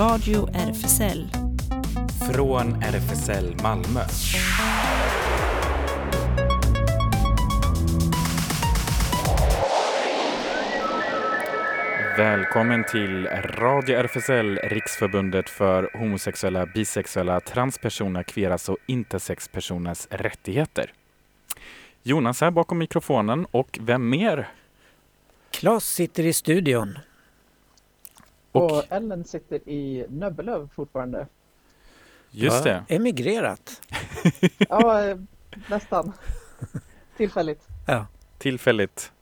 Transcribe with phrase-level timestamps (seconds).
[0.00, 1.28] Radio RFSL.
[2.32, 4.00] Från RFSL Malmö.
[12.16, 20.92] Välkommen till Radio RFSL, Riksförbundet för homosexuella, bisexuella, transpersoner, kveras och intersexpersoners rättigheter.
[22.02, 24.48] Jonas här bakom mikrofonen och vem mer?
[25.50, 26.98] Klas sitter i studion.
[28.52, 31.26] Och, och Ellen sitter i Nöbbelöv fortfarande.
[32.30, 32.84] Just det.
[32.88, 33.82] Emigrerat.
[34.68, 35.16] ja,
[35.68, 36.12] nästan.
[37.16, 37.68] Tillfälligt.
[37.86, 38.06] Ja.
[38.38, 39.12] Tillfälligt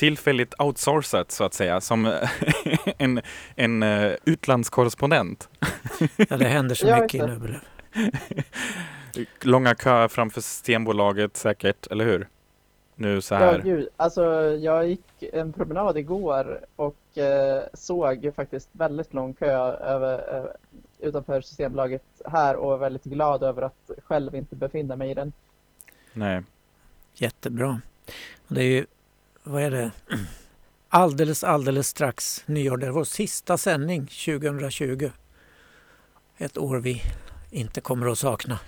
[0.00, 2.06] tillfälligt outsourcat så att säga, som
[2.98, 3.20] en,
[3.56, 5.48] en uh, utlandskorrespondent.
[6.16, 7.60] ja, det händer så mycket i Nöbbelöv.
[9.42, 12.28] Långa köer framför Systembolaget säkert, eller hur?
[12.94, 13.52] Nu så här.
[13.52, 13.88] Ja, gud.
[13.96, 14.24] Alltså,
[14.60, 20.50] jag gick en promenad igår och eh, såg faktiskt väldigt lång kö över, eh,
[21.08, 25.32] utanför Systembolaget här och är väldigt glad över att själv inte befinna mig i den.
[26.12, 26.42] Nej.
[27.14, 27.80] Jättebra.
[28.48, 28.86] Det är ju
[29.42, 29.90] vad är det,
[30.88, 32.76] alldeles, alldeles strax nyår.
[32.76, 35.10] Det är vår sista sändning 2020.
[36.38, 37.02] Ett år vi
[37.50, 38.58] inte kommer att sakna.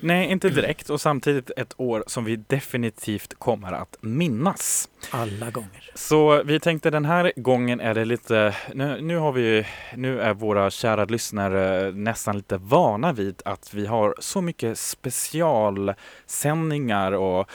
[0.00, 4.88] Nej, inte direkt och samtidigt ett år som vi definitivt kommer att minnas.
[5.10, 5.90] Alla gånger.
[5.94, 10.34] Så vi tänkte den här gången är det lite, nu, nu har vi, nu är
[10.34, 17.50] våra kära lyssnare nästan lite vana vid att vi har så mycket specialsändningar och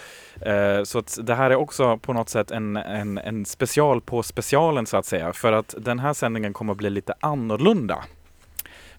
[0.48, 4.24] eh, så att det här är också på något sätt en, en, en special på
[4.24, 5.34] specialen så att säga.
[5.34, 8.04] För att den här sändningen kommer att bli lite annorlunda.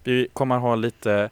[0.03, 1.29] Vi kommer att ha lite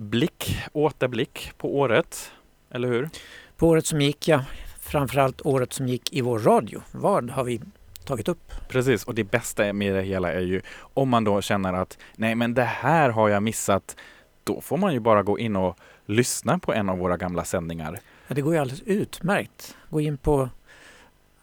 [0.00, 2.32] blick, återblick på året,
[2.70, 3.08] eller hur?
[3.56, 4.44] På året som gick, ja.
[4.80, 6.82] Framförallt året som gick i vår radio.
[6.92, 7.60] Vad har vi
[8.04, 8.52] tagit upp?
[8.68, 10.60] Precis, och det bästa med det hela är ju
[10.94, 13.96] om man då känner att nej men det här har jag missat.
[14.44, 18.00] Då får man ju bara gå in och lyssna på en av våra gamla sändningar.
[18.28, 19.76] Ja, det går ju alldeles utmärkt.
[19.90, 20.48] Gå in på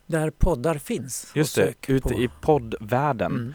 [0.06, 1.32] där poddar finns.
[1.36, 2.14] Just det, ute på...
[2.14, 3.32] i poddvärlden.
[3.32, 3.54] Mm.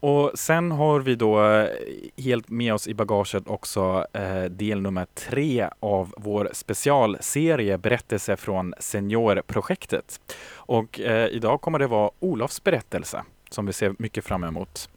[0.00, 1.68] Och sen har vi då eh,
[2.16, 8.74] helt med oss i bagaget också eh, del nummer tre av vår specialserie Berättelse från
[8.78, 10.20] Seniorprojektet.
[10.52, 14.88] Och eh, idag kommer det vara Olofs berättelse som vi ser mycket fram emot.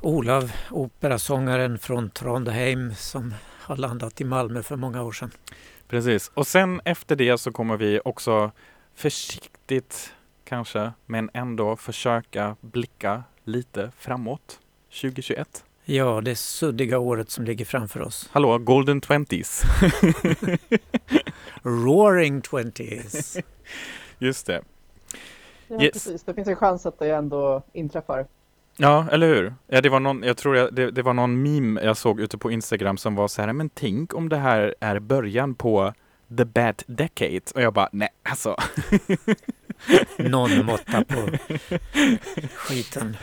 [0.00, 5.30] Olav, operasångaren från Trondheim som har landat i Malmö för många år sedan.
[5.88, 8.50] Precis, och sen efter det så kommer vi också
[8.94, 10.12] försiktigt
[10.44, 14.60] kanske, men ändå försöka blicka lite framåt
[15.00, 15.64] 2021?
[15.84, 18.28] Ja, det suddiga året som ligger framför oss.
[18.32, 19.62] Hallå, golden twenties.
[21.62, 23.38] Roaring twenties.
[24.18, 24.62] Just det.
[25.68, 25.92] Ja, yes.
[25.92, 26.22] precis.
[26.22, 28.26] Det finns en chans att det ändå inträffar.
[28.76, 29.54] Ja, eller hur?
[29.66, 32.38] Ja, det var någon, jag tror jag, det, det, var någon meme jag såg ute
[32.38, 35.92] på Instagram som var så här, men tänk om det här är början på
[36.36, 37.40] the bad decade.
[37.54, 38.56] Och jag bara, nej alltså.
[40.16, 41.28] någon måtta på
[42.54, 43.16] skiten.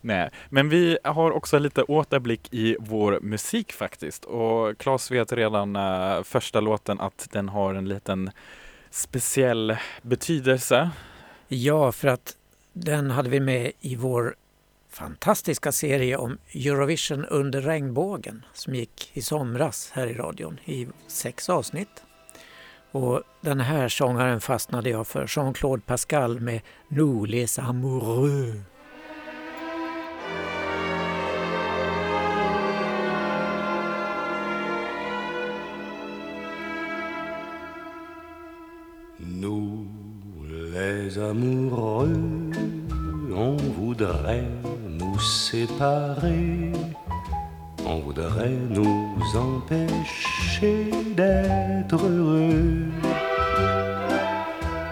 [0.00, 4.24] Nej, men vi har också lite återblick i vår musik faktiskt.
[4.24, 8.30] Och Claes vet redan äh, första låten att den har en liten
[8.90, 10.90] speciell betydelse.
[11.48, 12.36] Ja, för att
[12.72, 14.34] den hade vi med i vår
[14.90, 21.50] fantastiska serie om Eurovision under regnbågen som gick i somras här i radion i sex
[21.50, 22.05] avsnitt.
[22.92, 28.62] Och den här sångaren fastnade jag för, Jean-Claude Pascal med Nous les amoureux.
[39.18, 39.86] Nous
[40.50, 42.52] les amoureux,
[43.34, 44.48] on voudrait
[44.88, 46.72] nous séparer
[47.86, 52.88] on voudrait nous empêcher d'être heureux.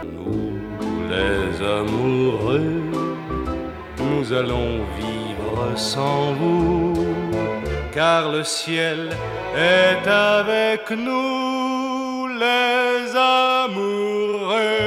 [0.04, 0.58] Nous,
[1.08, 2.82] les amoureux,
[3.98, 7.06] nous allons vivre sans vous,
[7.92, 9.10] car le ciel
[9.56, 14.84] est avec nous, les amoureux.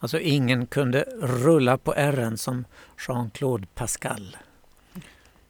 [0.00, 2.64] Alltså ingen kunde rulla på ärren som
[2.98, 4.36] Jean-Claude Pascal.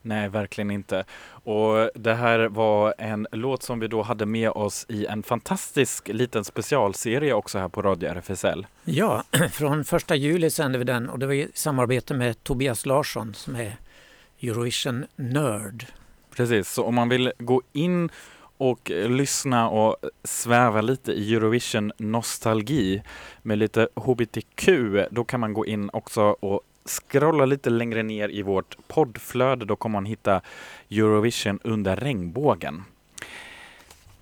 [0.03, 1.05] Nej, verkligen inte.
[1.29, 6.09] Och det här var en låt som vi då hade med oss i en fantastisk
[6.09, 8.67] liten specialserie också här på Radio RFSL.
[8.85, 13.35] Ja, från första juli sände vi den och det var i samarbete med Tobias Larsson
[13.35, 13.77] som är
[14.41, 15.87] Eurovision Nörd.
[16.37, 18.11] Precis, så om man vill gå in
[18.57, 23.03] och lyssna och sväva lite i Eurovision nostalgi
[23.43, 24.69] med lite HBTQ,
[25.11, 29.65] då kan man gå in också och scrolla lite längre ner i vårt poddflöde.
[29.65, 30.41] Då kommer man hitta
[30.91, 32.85] Eurovision under regnbågen.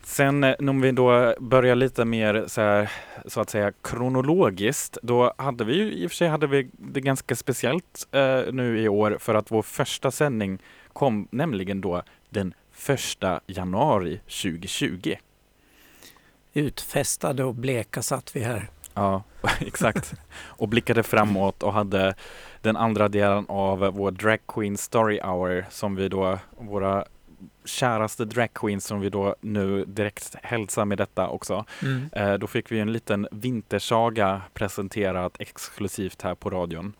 [0.02, 2.90] Sen eh, om vi då börjar lite mer så, här,
[3.26, 7.00] så att säga kronologiskt, då hade vi ju i och för sig hade vi det
[7.00, 10.58] ganska speciellt eh, nu i år för att vår första sändning
[10.92, 15.14] kom nämligen då den första januari 2020.
[16.52, 18.70] Utfästade och bleka satt vi här.
[18.94, 19.22] Ja,
[19.60, 20.14] exakt.
[20.36, 22.14] Och blickade framåt och hade
[22.66, 27.04] den andra delen av vår Drag Queen Story Hour som vi då, våra
[27.64, 31.64] käraste drag som vi då nu direkt hälsar med detta också.
[31.82, 32.08] Mm.
[32.12, 36.92] Eh, då fick vi en liten vintersaga presenterat exklusivt här på radion.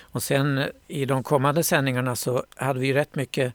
[0.00, 3.54] Och sen i de kommande sändningarna så hade vi rätt mycket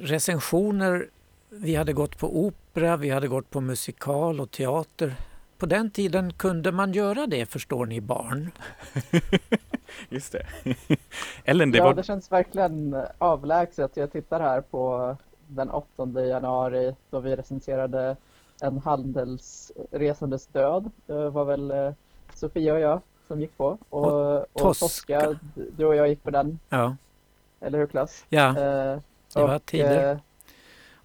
[0.00, 1.08] recensioner.
[1.48, 5.14] Vi hade gått på opera, vi hade gått på musikal och teater.
[5.58, 8.50] På den tiden kunde man göra det, förstår ni barn.
[10.08, 10.46] Just det.
[11.44, 11.94] Ellen, det ja, var...
[11.94, 13.96] det känns verkligen avlägset.
[13.96, 15.16] Jag tittar här på
[15.48, 18.16] den 8 januari då vi recenserade
[18.60, 20.90] en handelsresandes död.
[21.06, 21.92] Det var väl eh,
[22.34, 23.78] Sofia och jag som gick på.
[23.88, 25.38] Och, och, och Tosca,
[25.76, 26.58] du och jag gick på den.
[26.68, 26.96] Ja.
[27.60, 28.24] Eller hur Klas?
[28.28, 29.00] Ja, eh,
[29.34, 30.12] det var tider.
[30.12, 30.18] Eh,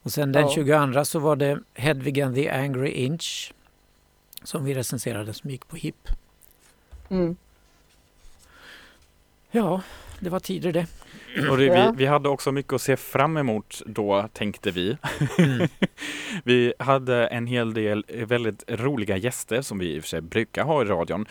[0.04, 0.50] och sen den ja.
[0.50, 3.54] 22 så var det Hedvig and the Angry Inch
[4.44, 6.10] som vi recenserade som gick på HIP.
[7.10, 7.36] Mm.
[9.52, 9.82] Ja,
[10.20, 10.88] det var tider det.
[11.50, 14.98] Och det, vi, vi, hade också mycket att se fram emot då, tänkte vi.
[15.38, 15.68] Mm.
[16.44, 20.64] vi hade en hel del väldigt roliga gäster som vi i och för sig brukar
[20.64, 21.26] ha i radion.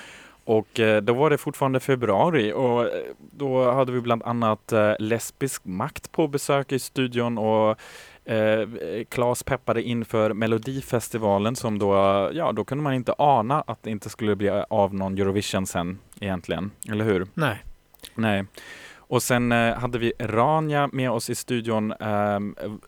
[0.45, 4.93] Och eh, då var det fortfarande februari och eh, då hade vi bland annat eh,
[4.99, 7.79] Lesbisk makt på besök i studion och
[8.31, 8.69] eh,
[9.09, 11.95] Klas peppade inför Melodifestivalen som då,
[12.33, 15.99] ja då kunde man inte ana att det inte skulle bli av någon Eurovision sen
[16.21, 17.27] egentligen, eller hur?
[17.35, 17.65] Nej.
[18.15, 18.45] Nej.
[19.11, 22.41] Och sen eh, hade vi Rania med oss i studion eh,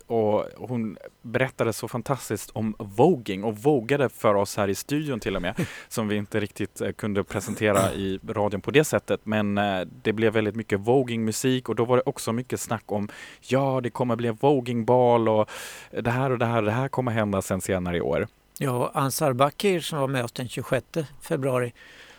[0.06, 5.36] och hon berättade så fantastiskt om voging och vågade för oss här i studion till
[5.36, 9.20] och med, som vi inte riktigt eh, kunde presentera i radion på det sättet.
[9.24, 13.08] Men eh, det blev väldigt mycket vogingmusik och då var det också mycket snack om
[13.40, 15.50] ja, det kommer bli vogingbal och
[15.90, 18.28] det här och det här, det här kommer hända sen senare i år.
[18.58, 20.86] Ja, Ansar Bakir som var med oss den 26
[21.20, 21.72] februari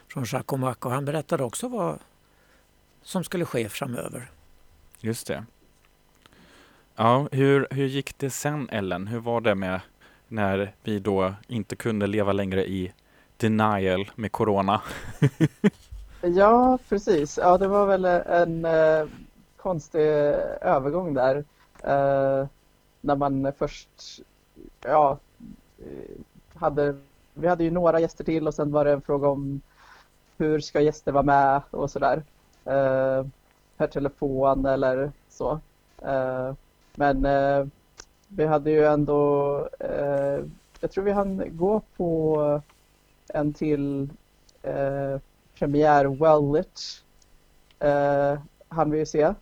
[0.08, 2.00] från Chacomac och han berättade också vad
[3.04, 4.32] som skulle ske framöver.
[5.00, 5.46] Just det.
[6.96, 9.08] Ja, hur, hur gick det sen Ellen?
[9.08, 9.82] Hur var det med
[10.28, 12.94] när vi då inte kunde leva längre i
[13.38, 14.82] denial med corona?
[16.22, 17.38] ja, precis.
[17.38, 19.08] Ja, det var väl en eh,
[19.58, 20.02] konstig
[20.62, 21.36] övergång där.
[21.84, 22.48] Eh,
[23.02, 24.22] när man först,
[24.82, 25.18] ja,
[25.80, 26.22] eh,
[26.54, 26.98] hade,
[27.34, 29.62] vi hade ju några gäster till och sen var det en fråga om
[30.38, 32.24] hur ska gäster vara med och sådär
[32.66, 33.26] eh,
[33.78, 35.60] per telefon eller så.
[36.02, 36.54] Eh,
[36.96, 37.66] men eh,
[38.28, 40.40] vi hade ju ändå, eh,
[40.80, 42.62] jag tror vi hann gå på
[43.28, 44.10] en till
[44.62, 45.18] eh,
[45.60, 47.04] premiär Wellit
[47.80, 49.34] eh, hann vi ju se.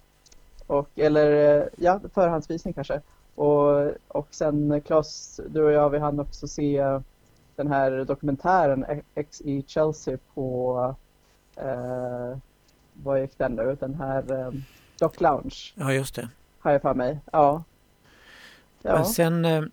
[0.68, 3.02] Och, eller eh, ja, förhandsvisning kanske.
[3.36, 7.00] Och, och sen Claes, du och jag, vi hann också se
[7.56, 10.96] den här dokumentären X i Chelsea på
[11.56, 12.38] eh,
[13.38, 13.78] den nu?
[13.80, 14.52] Den här eh,
[15.00, 15.56] Dock Lounge.
[15.76, 16.30] Ja, just det.
[16.60, 17.20] Har jag för mig.
[17.32, 17.64] Ja.
[18.82, 18.94] ja.
[18.94, 19.64] Men sen eh,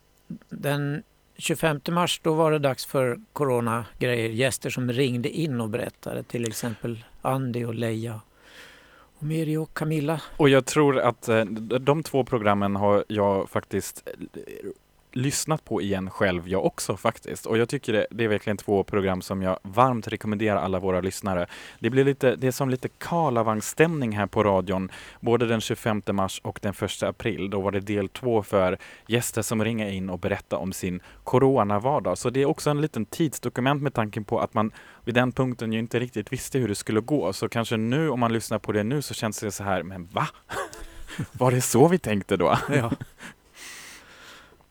[0.49, 1.03] den
[1.37, 4.29] 25 mars då var det dags för coronagrejer.
[4.29, 6.23] Gäster som ringde in och berättade.
[6.23, 8.21] Till exempel Andy och Leia.
[9.19, 10.21] Och Miri och Camilla.
[10.37, 11.45] Och jag tror att eh,
[11.81, 14.09] de två programmen har jag faktiskt
[15.13, 17.47] lyssnat på igen själv jag också faktiskt.
[17.47, 21.01] Och jag tycker det, det, är verkligen två program som jag varmt rekommenderar alla våra
[21.01, 21.47] lyssnare.
[21.79, 26.41] Det blir lite, det är som lite Karlavagnsstämning här på radion, både den 25 mars
[26.45, 27.51] och den 1 april.
[27.51, 32.19] Då var det del två för gäster som ringer in och berättar om sin coronavardag.
[32.19, 34.73] Så det är också en liten tidsdokument med tanken på att man
[35.05, 37.33] vid den punkten ju inte riktigt visste hur det skulle gå.
[37.33, 40.07] Så kanske nu om man lyssnar på det nu så känns det så här, men
[40.07, 40.29] va?
[41.33, 42.59] Var det så vi tänkte då?
[42.69, 42.91] Ja.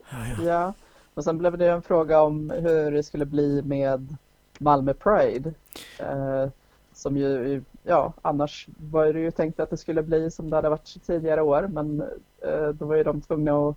[0.09, 0.43] Ja, ja.
[0.43, 0.73] ja,
[1.13, 4.15] och sen blev det en fråga om hur det skulle bli med
[4.59, 5.53] Malmö Pride.
[5.99, 6.49] Eh,
[6.93, 10.69] som ju, ja, annars var det ju tänkt att det skulle bli som det hade
[10.69, 12.01] varit tidigare år, men
[12.41, 13.75] eh, då var ju de tvungna att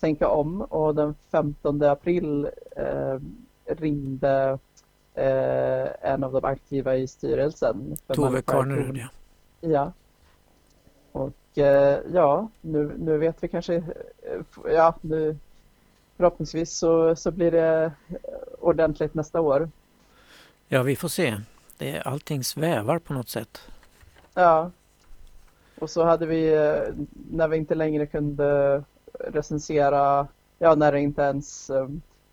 [0.00, 3.18] tänka om och den 15 april eh,
[3.66, 4.58] ringde
[5.14, 7.96] eh, en av de aktiva i styrelsen.
[8.06, 9.08] Tove Karnerud, ja.
[9.60, 9.92] Ja.
[11.12, 15.36] Och eh, ja, nu, nu vet vi kanske, eh, ja, nu
[16.20, 17.92] förhoppningsvis så, så blir det
[18.58, 19.70] ordentligt nästa år.
[20.68, 21.36] Ja, vi får se.
[21.78, 23.60] Det, allting svävar på något sätt.
[24.34, 24.70] Ja.
[25.78, 26.94] Och så hade vi, eh,
[27.30, 30.26] när vi inte längre kunde recensera,
[30.58, 31.88] ja när det inte ens eh,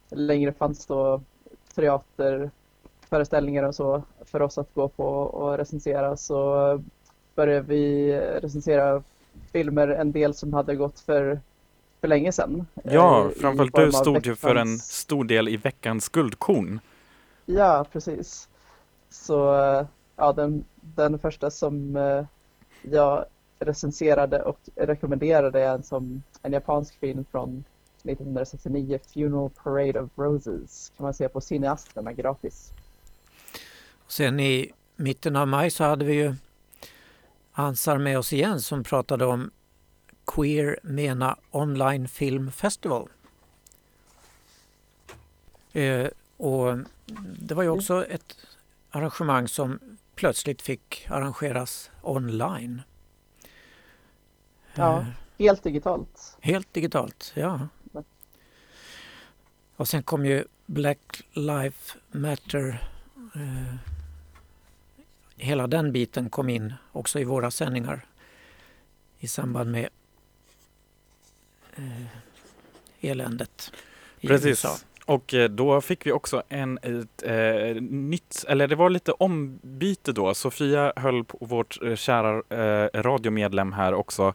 [0.10, 1.22] längre fanns då
[1.75, 6.84] teaterföreställningar och så för oss att gå på och recensera så
[7.36, 9.03] började vi recensera
[9.51, 11.39] filmer, en del som hade gått för,
[12.01, 12.68] för länge sedan.
[12.84, 16.80] Ja, eh, framförallt du stod ju för en stor del i veckans guldkorn.
[17.46, 18.50] Ja, precis.
[19.10, 19.36] Så
[20.16, 22.25] ja, den, den första som eh,
[22.82, 23.25] jag
[23.60, 27.63] recenserade och rekommenderade är en, som, en japansk film från
[28.04, 30.92] 1969, Funeral Parade of Roses.
[30.98, 32.74] kan man se på Cineasterna gratis.
[34.08, 36.36] Sen i mitten av maj så hade vi ju
[37.51, 39.51] Ansar med oss igen som pratade om
[40.27, 43.10] Queer Mena Online Film Festival.
[45.74, 46.07] Eh,
[46.38, 46.77] och
[47.39, 48.38] det var ju också ett
[48.89, 49.79] arrangemang som
[50.15, 52.81] plötsligt fick arrangeras online.
[54.75, 55.05] Ja, eh,
[55.39, 56.38] helt digitalt.
[56.41, 57.67] Helt digitalt, ja.
[59.75, 62.89] Och sen kom ju Black Lives Matter.
[63.36, 63.75] Eh,
[65.36, 68.05] hela den biten kom in också i våra sändningar
[69.19, 69.89] i samband med
[73.01, 73.72] eländet
[74.19, 74.48] i Precis.
[74.48, 74.77] USA.
[75.05, 80.12] Och eh, då fick vi också en ett, eh, nytt, eller det var lite ombyte
[80.12, 80.34] då.
[80.34, 84.34] Sofia höll på vårt eh, kära eh, radiomedlem här också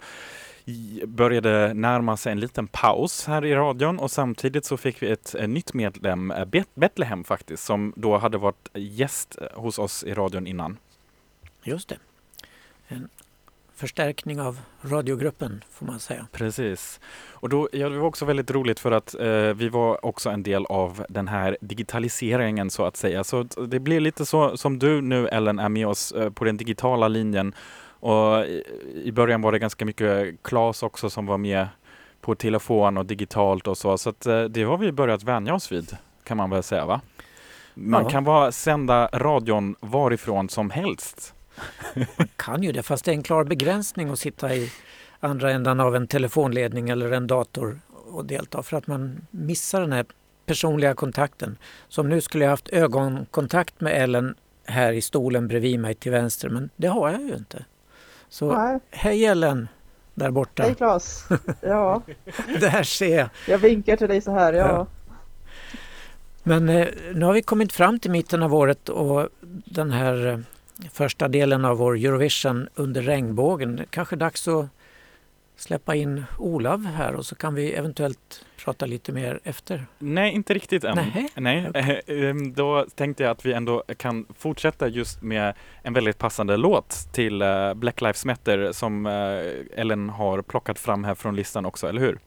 [1.06, 5.34] började närma sig en liten paus här i radion och samtidigt så fick vi ett,
[5.48, 6.44] nytt medlem, eh,
[6.74, 10.76] Betlehem faktiskt, som då hade varit gäst hos oss i radion innan.
[11.62, 11.98] Just det.
[12.88, 13.08] En
[13.74, 16.26] förstärkning av radiogruppen får man säga.
[16.32, 17.00] Precis.
[17.30, 20.42] Och då, ja, det var också väldigt roligt för att eh, vi var också en
[20.42, 23.24] del av den här digitaliseringen så att säga.
[23.24, 26.56] Så det blir lite så som du nu Ellen är med oss eh, på den
[26.56, 27.54] digitala linjen.
[28.00, 28.64] Och i,
[29.04, 31.68] i början var det ganska mycket Klas också som var med
[32.20, 33.98] på telefon och digitalt och så.
[33.98, 37.00] Så att, eh, det har vi börjat vänja oss vid kan man väl säga va?
[37.74, 38.08] Man ja.
[38.08, 41.34] kan bara sända radion varifrån som helst.
[41.94, 44.72] Man kan ju det, fast det är en klar begränsning att sitta i
[45.20, 47.80] andra ändan av en telefonledning eller en dator
[48.12, 50.06] och delta för att man missar den här
[50.46, 51.58] personliga kontakten.
[51.88, 56.48] Som nu skulle jag haft ögonkontakt med Ellen här i stolen bredvid mig till vänster,
[56.48, 57.64] men det har jag ju inte.
[58.28, 58.80] Så Nej.
[58.90, 59.68] hej Ellen
[60.14, 60.62] där borta.
[60.62, 61.24] Hej Claes.
[61.60, 62.02] Ja.
[62.60, 63.28] där ser jag.
[63.48, 64.66] Jag vinkar till dig så här, ja.
[64.66, 64.86] ja.
[66.42, 69.28] Men eh, nu har vi kommit fram till mitten av året och
[69.64, 70.38] den här eh,
[70.92, 73.84] första delen av vår Eurovision under regnbågen.
[73.90, 74.66] Kanske dags att
[75.56, 79.86] släppa in Olav här och så kan vi eventuellt prata lite mer efter.
[79.98, 80.96] Nej, inte riktigt än.
[80.96, 81.28] Nej.
[81.36, 81.68] Nej.
[81.68, 82.02] Okay.
[82.06, 87.08] Ehm, då tänkte jag att vi ändå kan fortsätta just med en väldigt passande låt
[87.12, 91.88] till eh, Black Lives Matter som eh, Ellen har plockat fram här från listan också,
[91.88, 92.18] eller hur?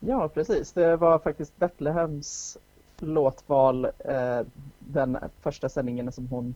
[0.00, 0.72] Ja, precis.
[0.72, 2.58] Det var faktiskt Betlehems
[2.98, 4.40] låtval eh,
[4.78, 6.54] den första sändningen som hon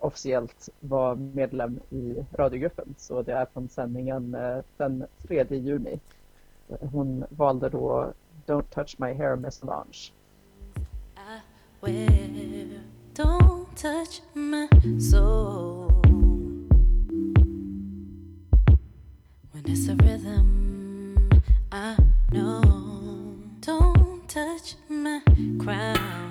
[0.00, 2.94] officiellt var medlem i radiogruppen.
[2.98, 6.00] Så det är från sändningen eh, den 3 juni.
[6.92, 8.12] Hon valde då
[8.46, 10.12] Don't touch my hair med Solange.
[13.14, 14.68] don't touch my
[15.00, 15.90] soul
[19.52, 21.28] When it's a rhythm
[21.72, 21.96] I
[22.30, 22.62] know
[23.60, 25.20] Don't touch my
[25.58, 26.29] crown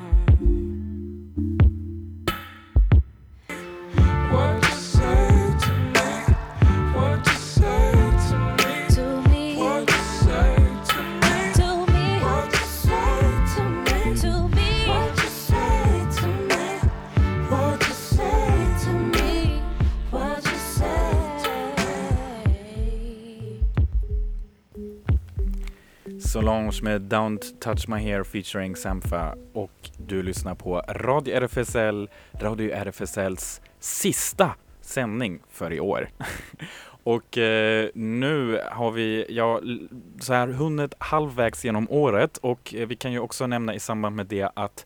[26.34, 32.72] Solange med Don't touch my hair featuring Sampha och du lyssnar på Radio RFSL, Radio
[32.72, 36.10] RFSLs sista sändning för i år.
[37.04, 39.62] och eh, nu har vi ja,
[40.20, 44.16] så här hunnit halvvägs genom året och eh, vi kan ju också nämna i samband
[44.16, 44.86] med det att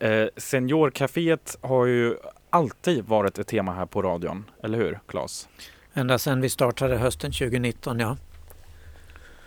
[0.00, 2.16] eh, Seniorcaféet har ju
[2.50, 5.48] alltid varit ett tema här på radion, eller hur Claes?
[5.94, 8.16] Ända sedan vi startade hösten 2019, ja.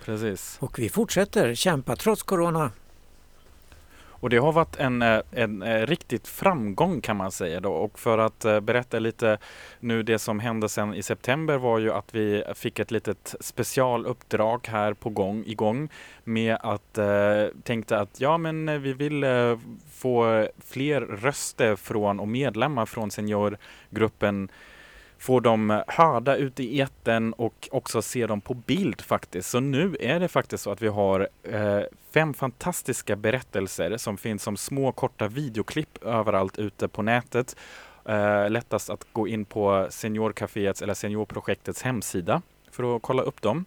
[0.06, 0.58] Precis.
[0.62, 2.72] Och vi fortsätter kämpa trots corona.
[4.24, 5.24] Och det har varit en, en,
[5.62, 7.72] en riktigt framgång kan man säga då.
[7.72, 9.38] Och för att berätta lite
[9.80, 14.68] nu det som hände sen i september var ju att vi fick ett litet specialuppdrag
[14.68, 15.90] här på gång, igång
[16.24, 19.58] med att eh, tänkte att ja men vi vill eh,
[19.92, 24.50] få fler röster från och medlemmar från seniorgruppen
[25.24, 29.50] få dem hörda ute i eten och också se dem på bild faktiskt.
[29.50, 31.82] Så nu är det faktiskt så att vi har eh,
[32.14, 37.56] fem fantastiska berättelser som finns som små korta videoklipp överallt ute på nätet.
[38.06, 43.66] Eh, lättast att gå in på Seniorcaféets eller Seniorprojektets hemsida för att kolla upp dem.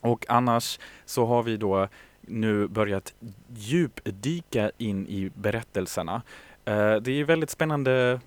[0.00, 1.88] Och annars så har vi då
[2.20, 3.14] nu börjat
[3.48, 6.22] djupdyka in i berättelserna.
[6.64, 8.20] Eh, det är väldigt spännande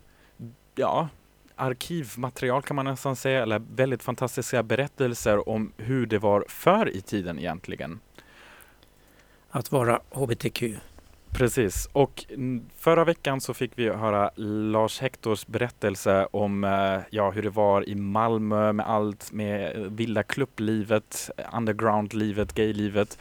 [0.75, 1.09] ja,
[1.63, 7.01] arkivmaterial kan man nästan säga, eller väldigt fantastiska berättelser om hur det var förr i
[7.01, 7.99] tiden egentligen.
[9.49, 10.63] Att vara hbtq.
[11.33, 12.25] Precis, och
[12.77, 17.89] förra veckan så fick vi höra Lars Hektors berättelse om eh, ja, hur det var
[17.89, 23.17] i Malmö med allt med vilda klubblivet, undergroundlivet, gaylivet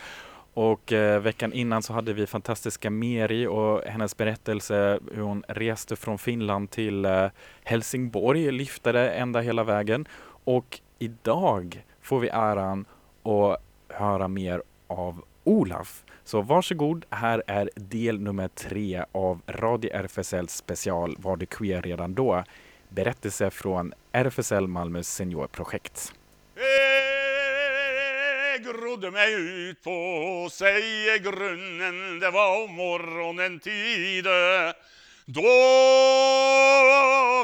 [0.54, 5.97] och eh, veckan innan så hade vi fantastiska Meri och hennes berättelse hur hon reste
[5.97, 7.26] från Finland till eh,
[7.64, 10.09] Helsingborg, lyftade ända hela vägen.
[10.44, 12.85] Och idag får vi äran
[13.23, 16.04] att höra mer av Olaf.
[16.25, 22.14] Så varsågod, här är del nummer tre av Radio RFSL special Var du queer redan
[22.14, 22.44] då?
[22.88, 26.14] Berättelse från RFSL Malmös seniorprojekt
[28.62, 34.26] grodde mig ut på sig grunnen, det var om morgonen tid.
[35.26, 35.50] Då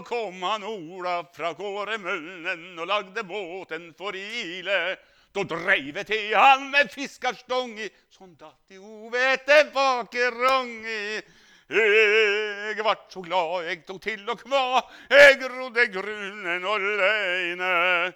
[0.05, 4.97] kom han Ola fra Kåremunnen och lagde båten för ile.
[5.33, 11.23] Då drev till han med fiskarstång i, som datt i ovete bakerång i.
[12.77, 18.13] Jag vart så glad, jag tog till och kva, jag grodde grunnen och leine.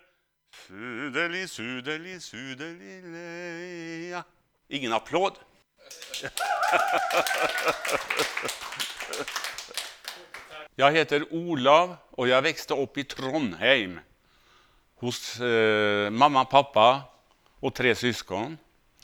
[0.55, 4.25] Sudeli, sudeli, sudeli, leja.
[4.69, 5.33] Ingen applåd.
[10.77, 14.01] Jag heter Olav och jag växte upp i Trondheim
[14.95, 17.03] hos eh, mamma, pappa
[17.61, 18.59] och tre syskon.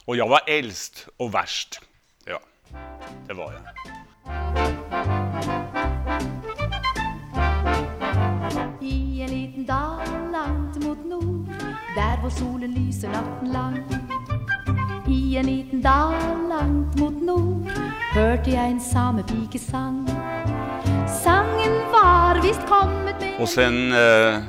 [0.04, 1.80] Och jag var äldst och värst.
[2.24, 2.40] Ja,
[3.26, 3.62] det var jag.
[12.18, 13.84] Där var solen lyser natten lang.
[15.08, 17.68] I en liten dal langt mot nord
[18.12, 20.08] hörde jag en samepikesang.
[21.24, 24.42] Sangen var visst kommit med Och sen eh,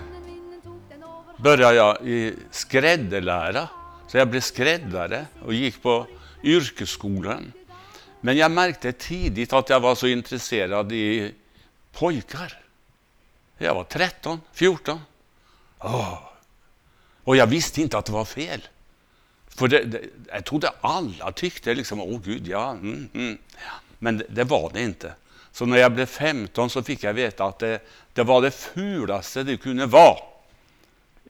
[1.38, 3.70] började jag i skräddelära.
[4.08, 6.08] Så jag blev skräddare och gick på
[6.44, 7.52] yrkesskolan.
[8.22, 11.34] Men jag märkte tidigt att jag var så intresserad i
[11.94, 12.58] pojkar.
[13.58, 15.00] Jag var 13, 14.
[15.80, 16.29] Oh,
[17.30, 18.68] och jag visste inte att det var fel.
[19.48, 22.72] För det, det, jag trodde alla tyckte liksom, åh gud, ja.
[22.72, 23.38] Mm, mm.
[24.00, 25.14] Men det, det, var det inte.
[25.52, 27.80] Så när jag blev 15 så fick jag veta att det,
[28.14, 30.18] det var det fulaste det kunde vara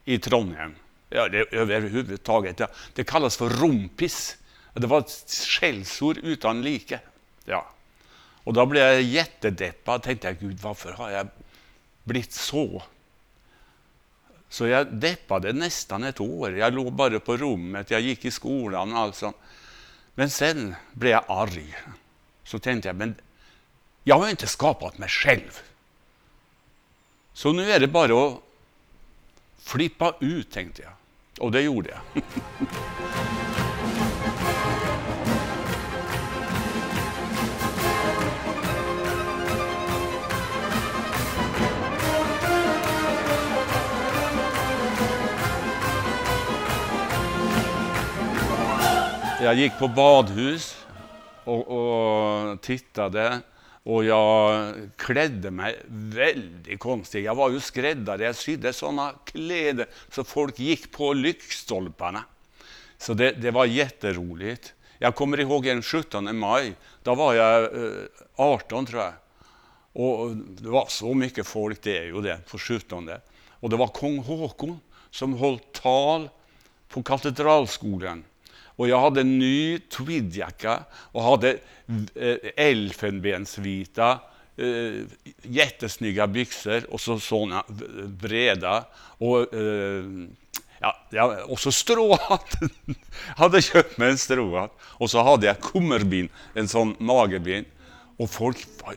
[0.05, 0.75] i Trondheim.
[1.09, 2.59] Ja, det, överhuvudtaget.
[2.59, 2.67] Ja.
[2.93, 4.38] Det kallas för rompis.
[4.73, 6.99] Det var ett skällsord utan like.
[7.45, 7.71] Ja.
[8.43, 10.03] Och då blev jag jättedeppad.
[10.03, 11.27] Tänkte jag, gud varför har jag
[12.03, 12.83] blivit så?
[14.49, 16.57] Så jag deppade nästan ett år.
[16.57, 18.93] Jag låg bara på rummet, jag gick i skolan.
[18.93, 19.38] och allt sånt.
[20.15, 21.75] Men sen blev jag arg.
[22.43, 23.15] Så tänkte jag, men
[24.03, 25.62] jag har inte skapat mig själv.
[27.33, 28.39] Så nu är det bara att
[29.59, 30.91] flippa ut, tänkte jag.
[31.39, 32.23] Och det gjorde jag.
[49.41, 50.86] Jag gick på badhus
[51.43, 53.39] och, och, tittade
[53.84, 57.25] och jag klädde mig väldigt konstigt.
[57.25, 62.23] Jag var ju skräddare, jag sydde sådana kläder så folk gick på lyktstolparna.
[62.97, 64.73] Så det, det, var jätteroligt.
[64.97, 66.73] Jag kommer ihåg en 17 maj,
[67.04, 67.91] då var jag eh,
[68.36, 69.13] 18 tror jag.
[69.93, 73.10] Och det var så mycket folk, det är ju det, på 17.
[73.49, 74.80] Och det var kung Håkon
[75.12, 76.30] som höll tal
[76.89, 78.23] på Katedralskolan.
[78.79, 81.57] Och jag hade en ny tweedjacka och hade
[82.15, 84.19] eh, elfenbensvita
[84.57, 85.03] eh,
[85.41, 87.63] jättesnygga byxor och så såna
[88.05, 88.85] breda.
[88.95, 90.03] Och, eh,
[91.09, 92.55] ja, och så stråhatt.
[93.37, 94.71] hade köpt mig en stråhatt.
[94.81, 97.65] Och så hade jag kummerbin, en sån magerbin.
[98.17, 98.95] Och folk var...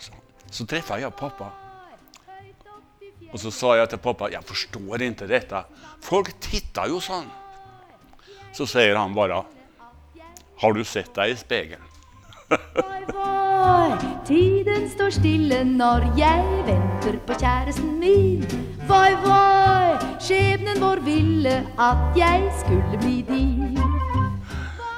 [0.00, 0.12] Så,
[0.50, 1.52] så träffade jag pappa.
[3.32, 5.64] Och så sa jag till pappa, jag förstår inte detta.
[6.00, 7.24] Folk tittar ju sån.
[8.56, 9.44] Så säger han bara,
[10.56, 11.82] har du sett dig i spegeln?
[12.48, 18.44] Voi, voi, tiden står stille når jeg venter på kjæresten min.
[18.88, 23.76] Voi, voi, skjebnen vår ville at jeg skulle bli din.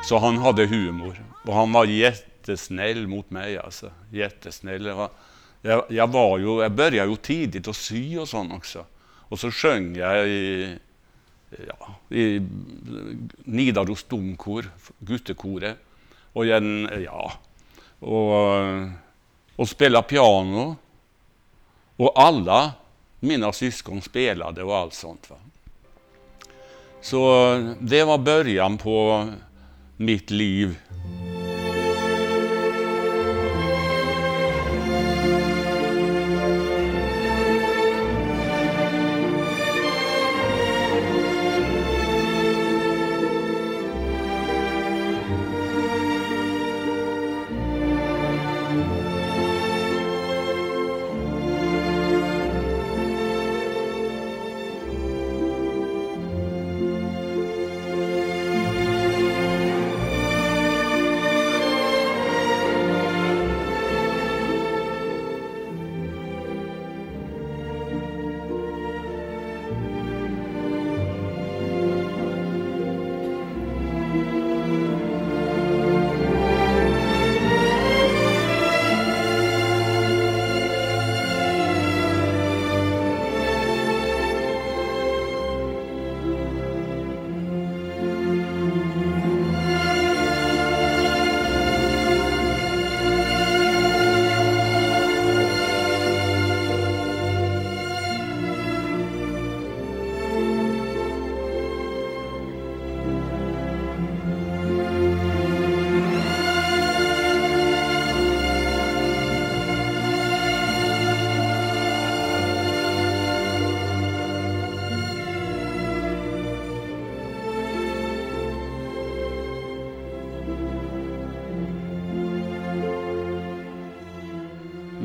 [0.05, 1.18] Så han hade humor.
[1.44, 3.59] Och han var jättesnäll mot mig.
[3.59, 3.90] Alltså.
[4.12, 4.90] Jättesnäll.
[4.92, 5.11] Var-
[5.62, 8.85] Jag, jag, var ju, jag började ju tidigt att sy och sånt också.
[9.29, 10.77] Och så sjöng jag i,
[11.51, 12.43] ja, i
[13.45, 15.77] Nidaros domkor, guttekoret.
[16.33, 17.33] Och, igen, ja,
[17.99, 18.63] och,
[19.57, 20.77] och spela piano.
[21.97, 22.73] Och alla
[23.21, 25.31] mina syskon spelade och allt sånt.
[25.31, 25.37] Va?
[27.01, 29.29] Så det var början på
[29.97, 30.79] mitt liv.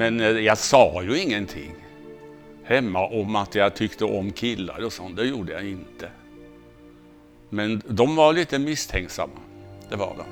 [0.04, 1.76] Men eh, jag sa ju ingenting
[2.64, 5.16] hemma om att jag tyckte om killar och sånt.
[5.16, 6.10] Det gjorde jag inte.
[7.50, 9.40] Men de var lite misstänksamma.
[9.90, 10.26] Det var de.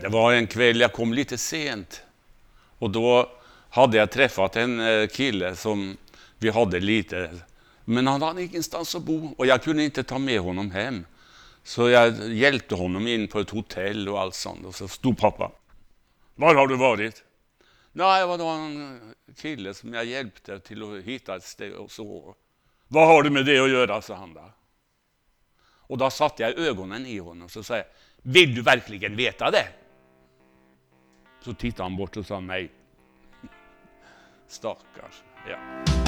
[0.00, 2.02] Det var en kväll, jag kom lite sent.
[2.78, 3.30] Och då
[3.70, 5.96] hade jag träffat en eh, kille som
[6.38, 7.30] vi hade lite,
[7.84, 11.06] men han hade ingenstans att bo och jag kunde inte ta med honom hem.
[11.62, 14.66] Så jag hjälpte honom in på ett hotell och allt sånt.
[14.66, 15.52] Och så stod pappa.
[16.34, 17.24] Var har du varit?
[17.92, 22.34] Nej, det var en kille som jag hjälpte till att hitta ett ställe och så.
[22.88, 24.52] Vad har du med det att göra, sa han Där.
[25.86, 27.86] Och då satte jag ögonen i honom och så sa jag,
[28.22, 29.66] vill du verkligen veta det?
[31.40, 32.72] Så tittade han bort och sa nej.
[34.48, 35.22] Stackars.
[35.48, 36.03] Ja.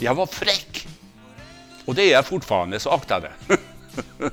[0.00, 0.88] Jag var fräck.
[1.84, 3.32] Och det är jag fortfarande, så akta det.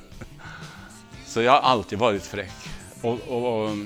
[1.26, 2.52] så jag har alltid varit fräck.
[3.02, 3.76] Och, och, och,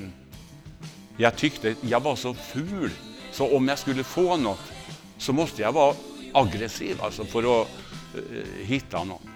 [1.16, 2.90] jag tyckte jag var så ful,
[3.32, 4.72] så om jag skulle få något
[5.18, 5.94] så måste jag vara
[6.32, 7.68] aggressiv alltså, för att
[8.16, 9.28] uh, hitta någon.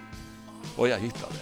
[0.75, 1.35] Och jag hittade.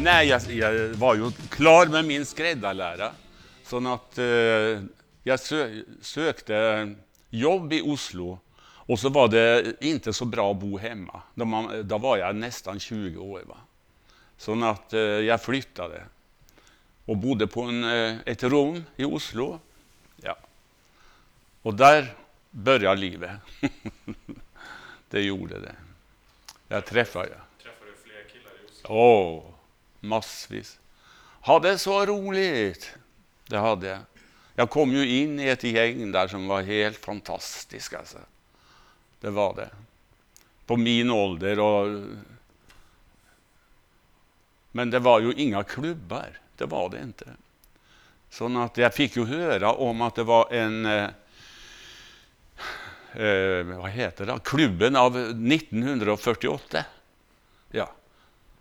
[0.00, 3.12] Nej, jag, jag var ju klar med min skräddarlära.
[3.64, 4.82] Så att eh,
[5.22, 6.94] jag sö, sökte
[7.30, 11.22] jobb i Oslo och så var det inte så bra att bo hemma.
[11.34, 13.42] Då, man, då var jag nästan 20 år.
[13.46, 13.56] Va?
[14.36, 16.02] Så att eh, jag flyttade
[17.04, 19.60] och bodde på en, eh, ett rum i Oslo.
[20.16, 20.36] Ja.
[21.62, 22.14] Och där
[22.50, 23.30] började livet.
[25.10, 25.74] det gjorde det.
[26.68, 27.62] Där träffade jag.
[27.62, 28.94] Träffade du fler killar i Oslo?
[28.94, 29.47] Åh,
[30.00, 30.78] massvis.
[31.40, 32.94] Hade så roligt.
[33.46, 33.98] Det hade jag.
[34.54, 37.94] Jag kom ju in i ett gäng där som var helt fantastiskt.
[37.94, 38.18] Alltså.
[39.20, 39.68] Det var det.
[40.66, 41.58] På min ålder.
[41.58, 42.04] Och...
[44.72, 46.40] Men det var ju inga klubbar.
[46.56, 47.26] Det var det inte.
[48.30, 51.08] Så att jag fick ju höra om att det var en eh,
[53.12, 54.38] eh, vad heter det?
[54.44, 56.84] klubben av 1948.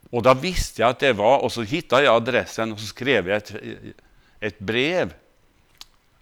[0.09, 3.29] Och då visste jag att det var, och så hittade jag adressen och så skrev
[3.29, 3.53] jag ett,
[4.39, 5.13] ett brev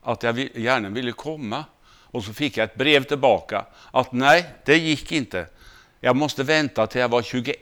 [0.01, 1.65] att jag gärna ville komma.
[1.85, 5.47] Och så fick jag ett brev tillbaka att nej, det gick inte.
[5.99, 7.57] Jag måste vänta till jag var 21.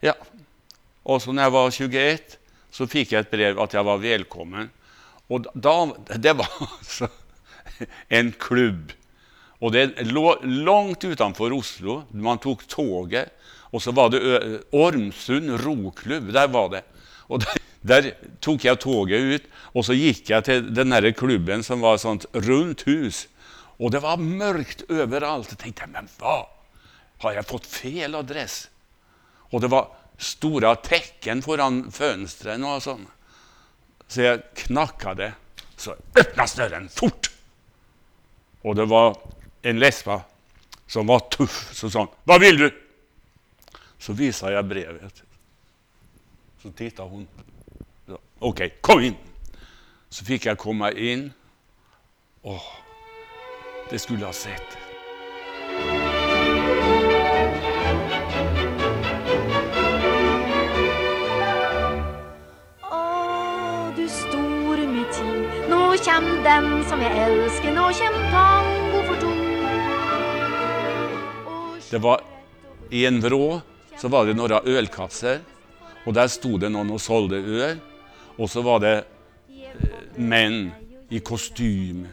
[0.00, 0.14] Ja,
[1.02, 2.38] och så när jag var 21
[2.70, 4.70] så fick jag ett brev att jag var välkommen.
[5.26, 7.08] Och då, det var alltså
[8.08, 8.92] en klubb.
[9.60, 12.02] Och det låg långt utanför Oslo.
[12.10, 16.82] Man tog tåget och så var det Ormsund roklubb, där var det.
[17.02, 21.64] Och där, där, tog jag tåget ut och så gick jag till den här klubben
[21.64, 23.28] som var ett sånt runt hus.
[23.52, 25.46] Och det var mörkt överallt.
[25.50, 26.46] Jag tänkte, men vad?
[27.18, 28.68] Har jag fått fel adress?
[29.32, 33.08] Och det var stora tecken föran fönstren och sånt.
[34.08, 35.32] Så jag knackade.
[35.76, 37.30] Så öppnas dörren fort!
[38.62, 39.16] Och det var
[39.62, 40.20] en lesba
[40.86, 41.70] som var tuff.
[41.74, 42.89] Så sa hon, vad vill du?
[44.00, 45.22] Så visade jag brevet.
[46.62, 47.28] Så tittade hon.
[48.08, 49.14] Okej, okay, kom in.
[50.08, 51.32] Så fick jag komma in.
[52.42, 52.62] Åh,
[53.90, 54.76] det skulle jag ha sett.
[65.68, 69.32] Nå kjem den som jeg elsker, nå kjem tango for to.
[71.90, 72.22] Det var
[72.90, 73.60] i en vrå
[73.98, 75.40] så var det några ölkasser
[76.04, 77.76] och där stod det någon och sålde öl.
[78.36, 79.04] Och så var det eh,
[80.14, 80.70] män
[81.08, 82.08] i kostym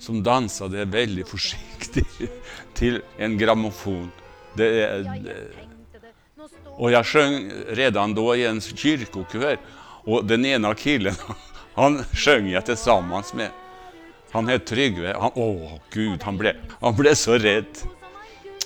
[0.00, 2.30] som dansade väldigt försiktigt
[2.74, 4.10] till en grammofon.
[4.54, 9.58] Det, det, eh, och jag sjöng redan då i en kyrkokör
[10.04, 11.14] och den ena killen
[11.74, 13.50] han sjöng jag tillsammans med.
[14.30, 15.16] Han hette Tryggve.
[15.20, 17.64] Han, åh gud, han blev, han blev så rädd.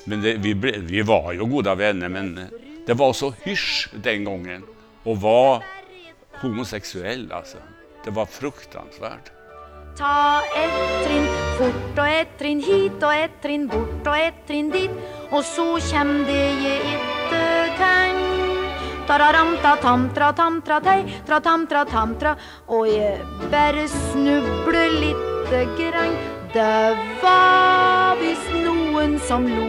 [0.05, 2.41] Men det, vi, ble, vi var ju goda vänner, men
[2.87, 4.63] det var så hysch den gången
[5.05, 5.63] att vara
[6.41, 7.33] homosexuell.
[7.33, 7.59] Alltså.
[8.05, 9.31] Det var fruktansvärt.
[9.99, 11.27] Ta ett trinn
[11.59, 14.91] fort och ett trinn hit och ett trinn bort och ett trinn dit
[15.31, 18.33] och så kände je itte kan.
[19.07, 22.37] Tararam ta tam tra tam tra tamtra tra tam tra tam tra
[24.91, 26.17] lite grann.
[26.53, 29.69] Det var visst noen som lo.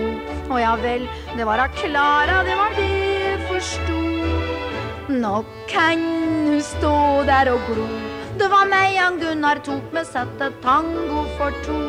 [0.53, 2.89] Å ja vel, det var da Klara, det var det
[3.23, 4.01] jag forsto.
[5.09, 6.01] Nå kan
[6.47, 7.87] du stå der og glo.
[8.37, 11.79] Det var meg han Gunnar tok med sette tango for to.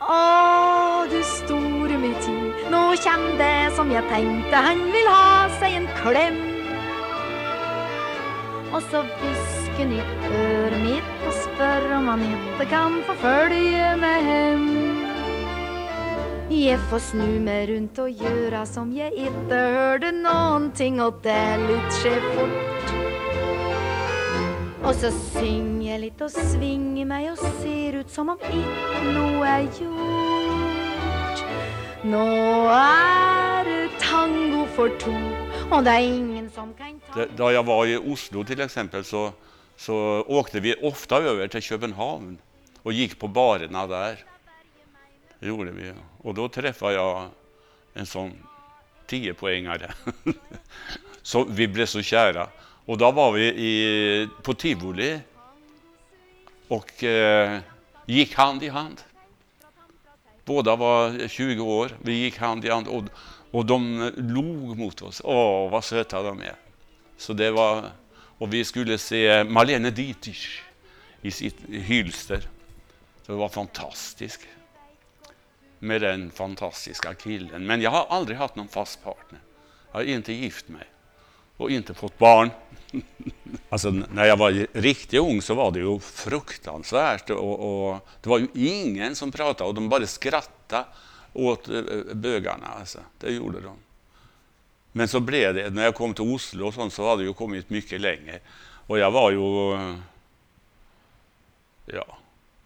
[0.00, 5.76] Å, du store mi tid, nå kjem det som jeg tenkte, han vil ha seg
[5.80, 6.40] en klem.
[8.70, 13.92] Og så hvisker han i øret mitt og spør om han ikke kan få følge
[14.02, 14.89] med hem.
[16.50, 21.42] Jeg får snu meg rundt og gjøre som jeg ikke hørte noen ting, og det
[21.62, 22.90] litt skjer fort.
[24.82, 29.46] Og så synger jeg litt og svinger meg og ser ut som om ikke noe
[29.46, 31.44] er gjort.
[32.10, 32.24] Nå
[32.74, 35.14] er det tango for to,
[35.70, 39.32] og det er ingen som kan ta Da jag var i Oslo till exempel så,
[39.76, 42.38] så åkte vi ofta över till Köpenhamn
[42.82, 44.24] och gick på barerna där.
[45.40, 45.92] Det gjorde vi.
[46.18, 47.28] Och då träffade jag
[47.94, 48.32] en sån
[49.06, 49.92] tiopoängare.
[51.22, 52.48] så vi blev så kära.
[52.84, 55.20] Och då var vi i, på tivoli
[56.68, 57.58] och eh,
[58.06, 59.00] gick hand i hand.
[60.44, 63.04] Båda var 20 år, vi gick hand i hand och,
[63.50, 65.20] och de log mot oss.
[65.24, 66.54] Åh, vad söta de är.
[67.16, 67.84] Så det var,
[68.38, 70.62] och vi skulle se Marlene Dietrich
[71.22, 72.40] i sitt hylster.
[73.26, 74.46] Så det var fantastiskt
[75.82, 77.66] med den fantastiska killen.
[77.66, 79.40] Men jag har aldrig haft någon fast partner.
[79.92, 80.84] Jag har inte gift mig
[81.56, 82.50] och inte fått barn.
[83.68, 88.38] Alltså när jag var riktigt ung så var det ju fruktansvärt och, och det var
[88.38, 90.84] ju ingen som pratade och de bara skrattade
[91.32, 92.66] åt eh, bögarna.
[92.66, 92.98] Alltså.
[93.18, 93.76] Det gjorde de.
[94.92, 97.32] Men så blev det, när jag kom till Oslo och sånt så hade det ju
[97.32, 98.38] kommit mycket längre.
[98.86, 99.38] Och jag var ju
[101.86, 102.18] ja,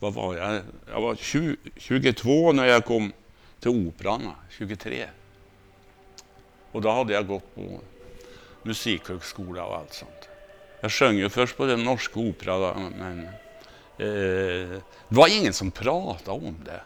[0.04, 0.60] vad var jag?
[0.92, 3.12] Jag var 20, 22 när jag kom
[3.60, 5.06] till Operan, 23.
[6.72, 7.80] Och då hade jag gått på
[8.62, 10.28] musikhögskola och allt sånt.
[10.80, 13.24] Jag sjöng ju först på den norska operan, men
[13.98, 16.80] eh, det var ingen som pratade om det.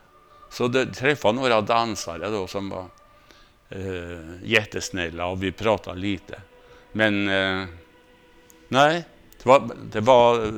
[0.51, 2.87] Så det träffade några dansare då som var
[3.69, 6.41] eh, jättesnälla och vi pratade lite.
[6.93, 7.67] Men eh,
[8.69, 9.05] nej,
[9.43, 10.53] det var, det var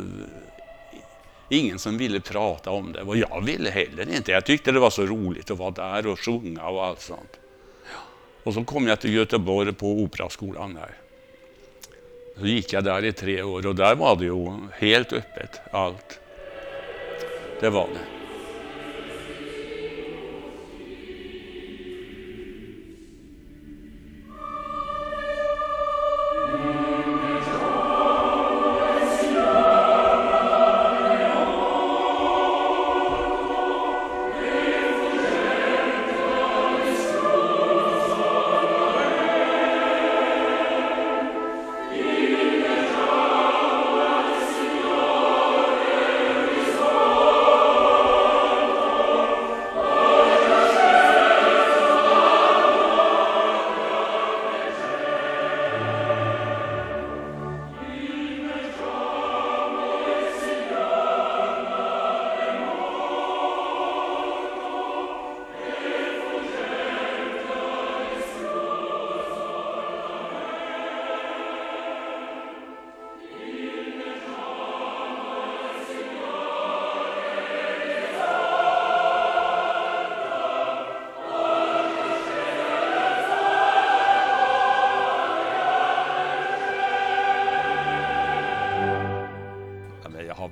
[1.52, 4.32] ingen som ville prata om det och jag ville heller inte.
[4.32, 7.40] Jag tyckte det var så roligt att vara där och sjunga och allt sånt.
[8.42, 10.94] Och så kom jag till Göteborg på Operaskolan där.
[12.38, 16.20] Så gick jag där i tre år och där var det ju helt öppet allt.
[17.60, 18.19] Det var det.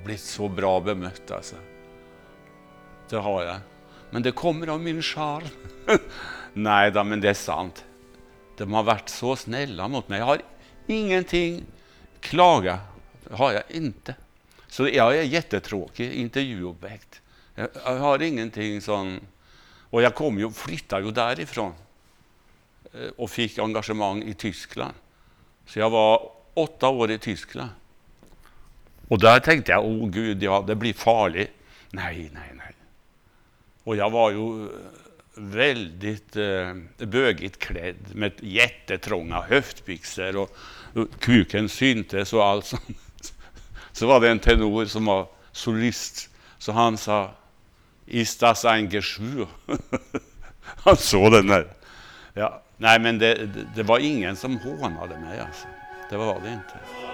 [0.09, 1.55] Blivit så bra bemött alltså.
[3.09, 3.57] Det har jag.
[4.09, 5.47] Men det kommer av min charm.
[6.53, 7.85] Nej då, men det är sant.
[8.57, 10.19] De har varit så snälla mot mig.
[10.19, 10.41] Jag har
[10.87, 11.63] ingenting
[12.19, 12.79] klaga.
[13.31, 14.15] har jag inte.
[14.67, 17.21] Så jag är jättetråkig intervjuobjekt.
[17.55, 19.19] Jag har ingenting som...
[19.89, 21.73] Och jag kom ju, flyttade ju därifrån
[22.93, 24.93] eh, och fick engagemang i Tyskland.
[25.65, 27.69] Så jag var åtta år i Tyskland.
[29.09, 31.51] Och där tänkte jag, åh gud, ja, det blir farligt.
[31.91, 32.73] Nej, nej, nej.
[33.83, 34.69] Och jag var ju eh,
[35.35, 40.57] väldigt eh, bögigt klädd med jättetrånga höftbyxor och,
[40.93, 43.33] och kuken syntes och allt sånt.
[43.91, 47.31] Så var det en tenor som var solist, så han sa
[48.05, 48.91] Ist das ein
[50.61, 51.67] han såg den där.
[52.33, 55.67] Ja, nej, men det, det, det var ingen som hånade mig alltså.
[56.09, 57.08] Det var det inte.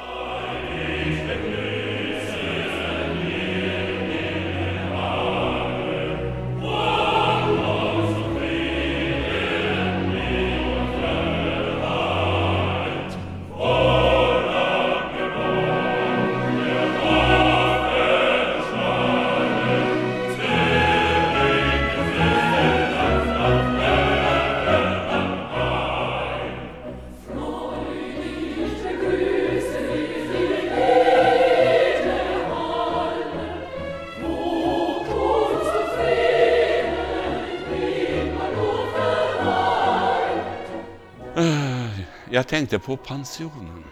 [42.65, 43.83] Tänkte på pensionen.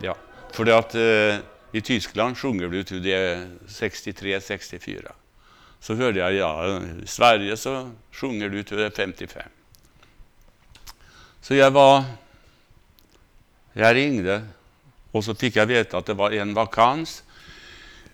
[0.00, 0.16] Ja,
[0.52, 1.36] för att eh,
[1.72, 5.12] i Tyskland sjunger du till det 63-64.
[5.80, 9.42] Så hörde jag, ja, i Sverige så sjunger du till det 55.
[11.40, 12.04] Så jag var,
[13.72, 14.42] jag ringde
[15.10, 17.24] och så fick jag veta att det var en vakans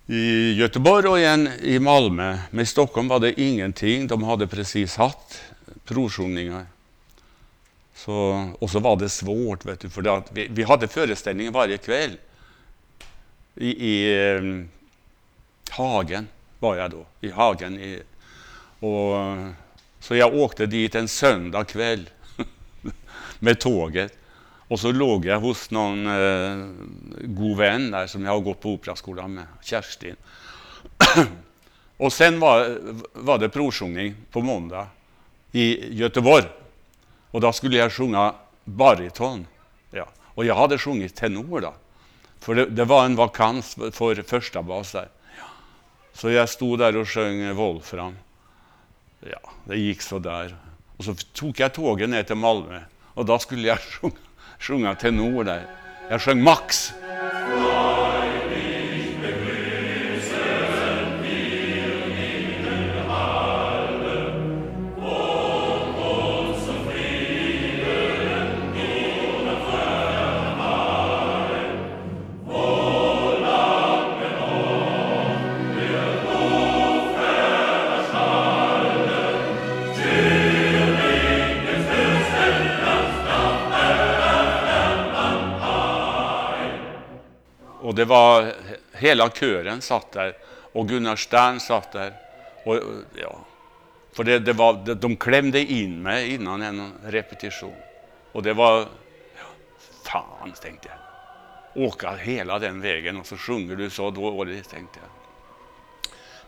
[0.07, 2.39] i Göteborg och en i Malmö.
[2.51, 4.07] Men i Stockholm var det ingenting.
[4.07, 5.43] De hade precis haft
[5.85, 6.67] provsjungningar.
[7.99, 11.77] Så, och så var det svårt, vet du, för det vi, vi hade föreställningar varje
[11.77, 12.17] kväll.
[13.55, 14.43] I, i eh,
[15.71, 17.81] Hagen var jag då, i Hagen.
[17.81, 18.03] I,
[18.81, 19.15] och,
[20.01, 22.11] så jag åkte dit en söndag kväll
[23.39, 24.19] med tåget.
[24.69, 26.67] Och så låg jag hos någon eh,
[27.23, 30.17] god vän där som jag har gått på operaskolan med, Kerstin.
[31.97, 32.79] och sen var,
[33.13, 34.87] var det provsjungning på måndag
[35.53, 36.45] i Göteborg.
[37.31, 39.47] Och då skulle jag sjunga bariton.
[39.91, 40.09] Ja.
[40.35, 41.75] Och jag hade sjungit tenor då.
[42.41, 45.09] För det, det var en vakans för första bas där.
[45.39, 45.45] Ja.
[46.13, 48.17] Så jag stod där och sjöng Wolfram.
[49.21, 50.57] Ja, det gick så där.
[50.97, 52.81] Och så tog jag tåget ner till Malmö.
[53.15, 54.15] Och då skulle jag sjunga,
[54.59, 55.67] sjunga tenor där.
[56.11, 56.93] Jag sjöng Max.
[87.99, 88.53] Det var
[88.93, 90.37] hela kören satt där
[90.73, 92.13] och Gunnar Stern satt där.
[92.65, 92.81] Och,
[93.15, 93.39] ja,
[94.13, 97.75] för det, det var, de klämde in mig innan en repetition.
[98.33, 99.47] Och det var, ja,
[100.05, 101.85] fan tänkte jag.
[101.87, 105.11] Åka hela den vägen och så sjunger du så dåligt tänkte jag.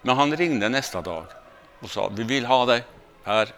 [0.03, 1.25] Men han ringde nästa dag
[1.81, 2.85] och sa vi vill ha dig
[3.25, 3.49] här.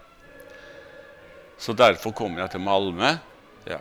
[1.59, 3.16] Så därför kom jag till Malmö.
[3.64, 3.78] Ja.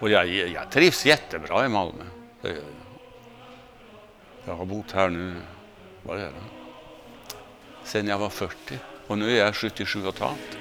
[0.00, 2.04] Och jag, jag trivs jättebra i Malmö.
[4.44, 5.34] Jag har bott här nu,
[6.02, 6.42] vad är det?
[7.84, 10.58] Sen jag var 40 och nu är jag 77 och ett halvt.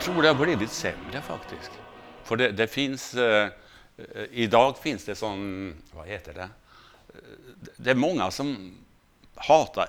[0.00, 1.70] Jag tror det har blivit sämre faktiskt.
[2.24, 3.48] För det, det finns, eh,
[4.30, 6.40] idag finns det sån, vad heter det?
[6.40, 6.48] Eh,
[7.76, 8.74] det är många som
[9.34, 9.88] hatar,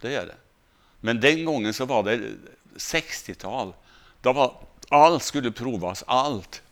[0.00, 0.34] det är det.
[1.00, 2.20] Men den gången så var det
[2.76, 3.72] 60-tal.
[4.22, 4.54] Då var,
[4.88, 6.62] allt skulle provas, allt.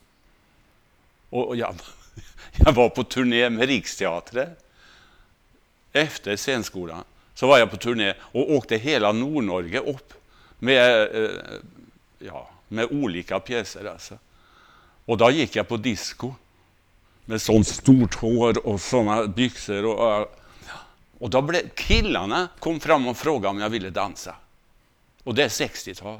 [1.30, 1.74] Och, och jag,
[2.56, 4.50] jag var på turné med Riksteatern.
[5.92, 7.04] Efter scenskolan
[7.34, 10.14] så var jag på turné och åkte hela Nordnorge upp
[10.58, 11.30] med eh,
[12.18, 13.84] ja, med olika pjäser.
[13.84, 14.18] Alltså.
[15.04, 16.34] Och då gick jag på disco
[17.24, 19.84] med sånt stort hår och såna byxor.
[19.84, 20.36] Och,
[21.18, 24.34] och då blev, killarna kom fram och frågade om jag ville dansa.
[25.24, 26.18] Och det är 60-tal.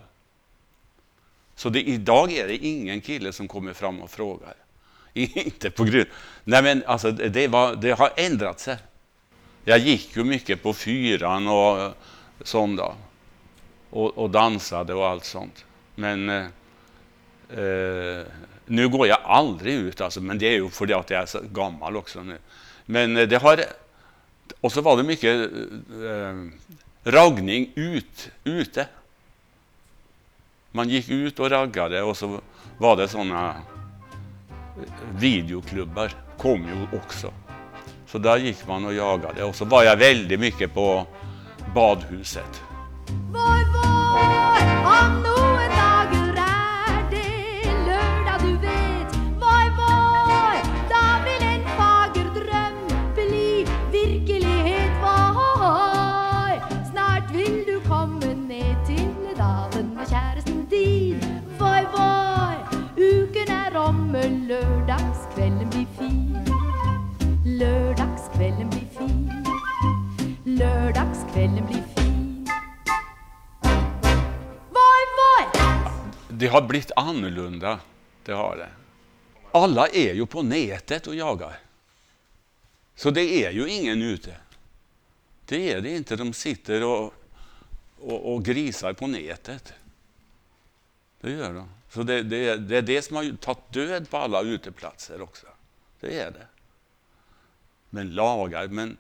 [1.57, 4.55] Så det, idag är det ingen kille som kommer fram och frågar.
[5.15, 6.07] Inte på grund...
[6.45, 8.77] Nej men alltså det, var, det har ändrat sig.
[9.65, 11.95] Jag gick ju mycket på fyran och
[12.43, 12.95] sånt då.
[13.91, 15.66] Och, och dansade och allt sånt.
[15.97, 16.47] Men eh,
[17.59, 18.27] eh,
[18.67, 21.41] nu går jag aldrig ut, alltså, men det är ju för att jag är så
[21.53, 22.39] gammal också nu.
[22.87, 23.65] Men eh, det har...
[24.61, 25.51] Och så var det mycket
[26.01, 26.35] eh, eh
[27.05, 28.87] raggning ut, ute.
[30.73, 32.41] Man gick ut och raggade och så
[32.79, 37.33] var det sådana eh, videoklubbar, kom ju också.
[38.07, 41.07] Så där gick man och jagade och så var jag väldigt mycket på
[41.75, 42.63] badhuset.
[43.33, 45.26] Var, voi,
[70.87, 72.49] Lördagskvällen blir fin
[74.69, 75.63] Voi, voi!
[76.29, 77.81] Det har blivit annorlunda,
[78.25, 78.69] det har det.
[79.53, 81.59] Alla är ju på nätet och jagar.
[82.95, 84.37] Så det är ju ingen ute.
[85.47, 86.17] Det är det inte.
[86.17, 87.15] De sitter och,
[88.01, 89.73] och, och grisar på nätet.
[91.21, 91.69] Det gör de.
[91.91, 95.47] Så det, det, det, är det som har tagit död på alla uteplatser också.
[96.01, 96.47] Det är det.
[97.91, 98.97] Men lagar, men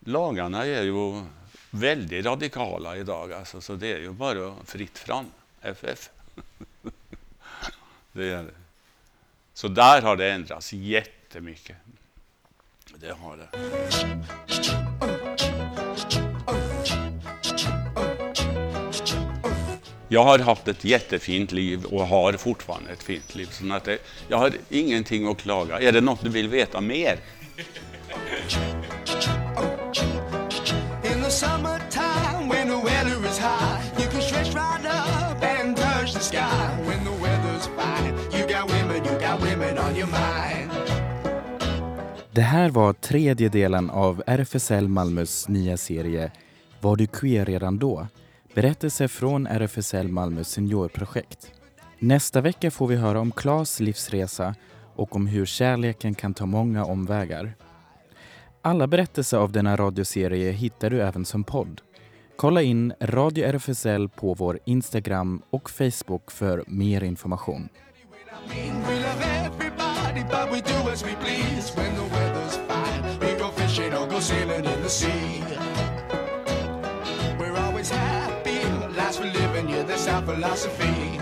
[0.00, 1.24] lagarna är ju
[1.70, 3.32] väldigt radikala idag.
[3.32, 5.26] Alltså, så det är ju bara fritt fram,
[5.62, 6.10] FF.
[8.12, 8.54] det är det.
[9.54, 11.76] Så där har det ändrats jättemycket.
[12.94, 13.48] Det har det.
[20.12, 23.48] Jag har haft ett jättefint liv och har fortfarande ett fint liv.
[23.50, 25.80] Så att det, jag har ingenting att klaga.
[25.80, 27.18] Är det något du vill veta mer?
[42.32, 46.32] Det här var tredje delen av RFSL Malmös nya serie
[46.80, 48.06] Var du queer redan då?
[48.54, 51.52] Berättelse från RFSL Malmös seniorprojekt.
[51.98, 54.54] Nästa vecka får vi höra om Klas livsresa
[54.96, 57.52] och om hur kärleken kan ta många omvägar.
[58.62, 61.80] Alla berättelser av denna radioserie hittar du även som podd.
[62.36, 67.68] Kolla in Radio RFSL på vår Instagram och Facebook för mer information.
[70.30, 71.74] We but we do as we please.
[71.74, 75.42] When the weather's fine, we go fishing or go sailing in the sea.
[77.38, 78.62] We're always happy,
[78.94, 81.18] last we're living, yeah, that's our philosophy.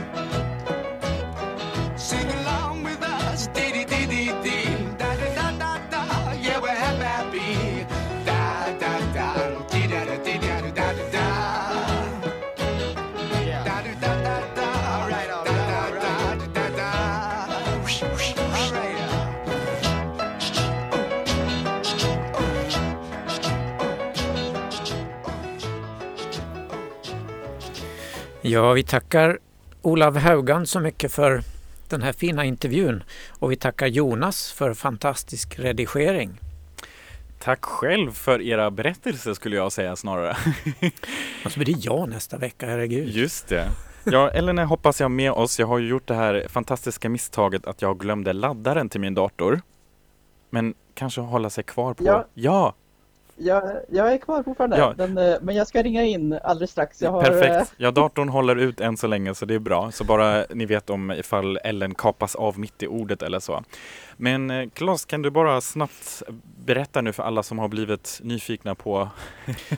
[28.49, 29.39] Ja, vi tackar
[29.83, 31.43] Olav Haugan så mycket för
[31.89, 33.03] den här fina intervjun
[33.39, 36.41] och vi tackar Jonas för fantastisk redigering.
[37.39, 40.37] Tack själv för era berättelser skulle jag säga snarare.
[41.45, 43.09] Och så blir det jag nästa vecka, herregud.
[43.09, 43.69] Just det.
[44.05, 45.59] Ja, Ellen hoppas jag med oss.
[45.59, 49.61] Jag har ju gjort det här fantastiska misstaget att jag glömde laddaren till min dator.
[50.51, 52.05] Men kanske hålla sig kvar på...
[52.05, 52.27] Ja.
[52.35, 52.75] ja
[53.41, 54.95] Jag, jag är kvar fortfarande, Ja.
[54.97, 57.03] men, eh, men jag ska ringa in alldeles strax.
[57.03, 57.75] Jag har, eh, Perfekt.
[57.77, 59.91] Ja, datorn håller ut än så länge så det är bra.
[59.91, 63.65] Så bara ni vet om ifall Ellen kapas av mitt i ordet eller så.
[64.17, 66.23] Men eh, Claes, kan du bara snabbt
[66.65, 69.09] berätta nu för alla som har blivit nyfikna på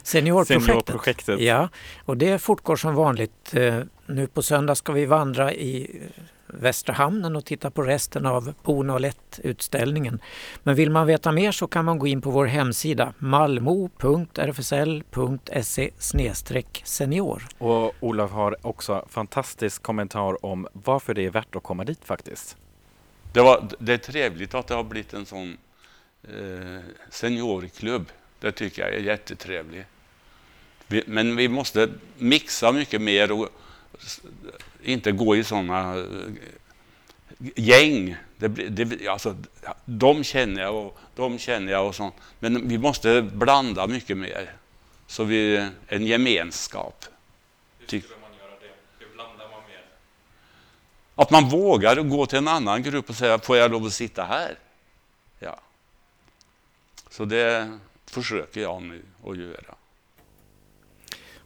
[0.02, 0.62] Seniorprojektet.
[0.66, 1.40] seniorprojektet?
[1.40, 1.68] Ja,
[2.04, 3.54] och det fortgår som vanligt.
[3.54, 6.00] Eh, Nu på söndag ska vi vandra i
[6.54, 10.20] Västra hamnen och titta på resten av Bonolett-utställningen.
[10.62, 15.90] Men vill man veta mer så kan man gå in på vår hemsida malmo.rfsl.se
[16.84, 17.42] senior.
[17.58, 22.56] Och Olof har också fantastisk kommentar om varför det är värt att komma dit faktiskt.
[23.32, 25.56] Det, var, det är trevligt att det har blivit en sån
[26.22, 26.80] eh,
[27.10, 28.06] seniorklubb.
[28.40, 29.86] Det tycker jag är jättetrevligt.
[30.86, 31.88] Vi, men vi måste
[32.18, 33.48] mixa mycket mer och
[34.82, 36.04] inte gå i såna eh,
[37.56, 38.16] gäng.
[38.36, 39.36] Det, det, alltså,
[39.84, 42.14] de känner jag och de känner jag och sånt.
[42.38, 44.52] Men vi måste blanda mycket mer.
[45.06, 47.04] Så vi en gemenskap.
[47.86, 48.02] Ty-
[51.14, 54.24] Att man vågar gå till en annan grupp och säga, får jag lov att sitta
[54.24, 54.58] här?
[55.38, 55.60] Ja.
[57.10, 59.74] Så det försöker jag nu att göra.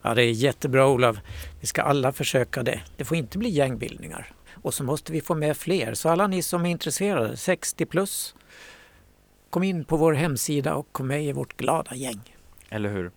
[0.06, 1.20] Ja, det är jättebra Olav.
[1.60, 2.80] Vi ska alla försöka det.
[2.96, 4.32] Det får inte bli gängbildningar.
[4.62, 5.94] Och så måste vi få med fler.
[5.94, 8.34] Så alla ni som är intresserade, 60 plus,
[9.50, 12.36] kom in på vår hemsida och kom med i vårt glada gäng.
[12.68, 13.10] Eller hur?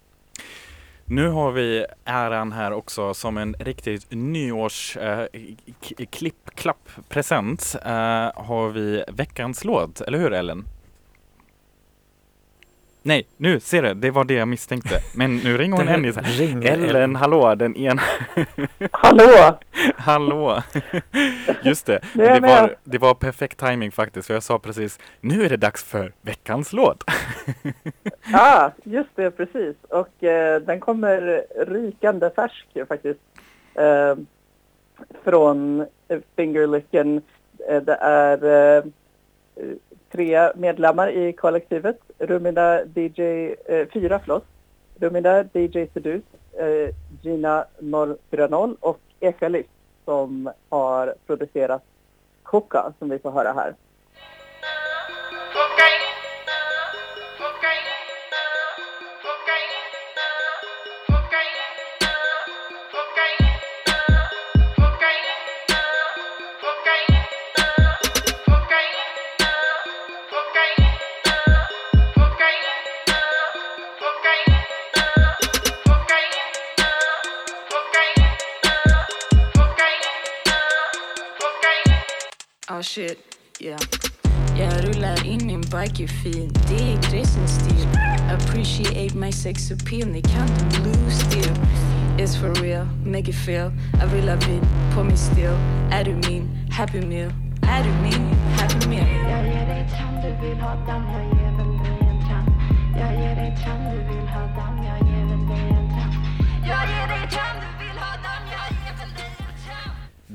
[1.06, 5.26] Nu har vi äran här också som en riktigt nyårs eh,
[6.10, 7.92] klipp, klapp, present eh,
[8.36, 10.66] har vi veckans låt, eller hur Ellen?
[13.08, 14.99] Nej, nu ser du, det var det jag misstänkte.
[15.16, 18.01] Men nu ringer hon ringer Ellen, hallå, den ena.
[18.91, 19.60] Hallå!
[19.95, 20.62] hallå!
[21.64, 25.49] Just det, det var, det var perfekt timing faktiskt, för jag sa precis, nu är
[25.49, 27.03] det dags för veckans låt.
[28.32, 29.76] Ja, just det, precis.
[29.89, 33.20] Och eh, den kommer rykande färsk faktiskt.
[33.74, 34.16] Eh,
[35.24, 35.86] från
[36.36, 37.22] Fingerlicken.
[37.70, 38.84] Eh, det är eh,
[40.12, 41.99] tre medlemmar i kollektivet.
[42.20, 43.22] Rumina DJ,
[43.65, 44.45] eh, fyra förlåt.
[44.99, 49.70] Rumina DJ Sedus, eh, Gina 040 och Ecalift
[50.05, 51.84] som har producerat
[52.43, 53.76] Koka som vi får höra här.
[86.08, 88.36] En bike fin, det är.
[88.36, 91.53] Appreciate my sex appeal, ni kan den blue still.
[92.18, 93.72] It's for real, make it feel.
[93.93, 94.62] I vill love vid
[94.95, 95.58] på min still.
[96.05, 97.32] Du min happy meal?
[97.62, 99.08] Är du min happy meal?
[99.30, 101.47] Jag ger dig tam, du vill ha damm, jag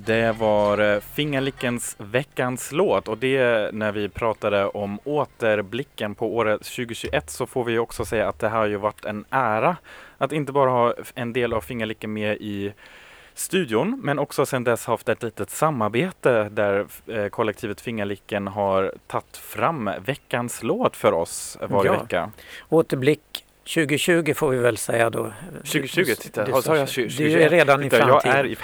[0.05, 6.61] Det var eh, Fingerlickens veckans låt och det när vi pratade om återblicken på året
[6.65, 9.77] 2021 så får vi också säga att det har ju varit en ära
[10.19, 12.73] att inte bara ha en del av Fingerlicken med i
[13.35, 19.37] studion men också sedan dess haft ett litet samarbete där eh, kollektivet Fingerlicken har tagit
[19.37, 22.01] fram veckans låt för oss varje Ja.
[22.03, 22.31] vecka.
[22.69, 23.45] Återblick
[23.75, 25.33] 2020 får vi väl säga då.
[25.65, 27.41] 2020, titta, Du- sa jag du 2021?
[27.41, 28.57] är redan i Titta, jag framtiden.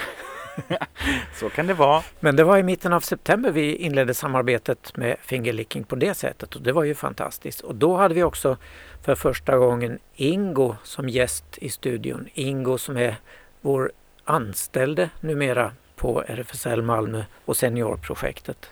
[1.35, 2.03] Så kan det vara.
[2.21, 6.57] Men det var i mitten av september vi inledde samarbetet med Fingerlicking på det sättet
[6.57, 7.61] och det var ju fantastiskt.
[7.61, 8.57] Och då hade vi också
[9.05, 12.29] för första gången Ingo som gäst i studion.
[12.35, 13.17] Ingo som är
[13.61, 13.93] vår
[14.25, 18.71] anställde numera på RFSL Malmö och Seniorprojektet.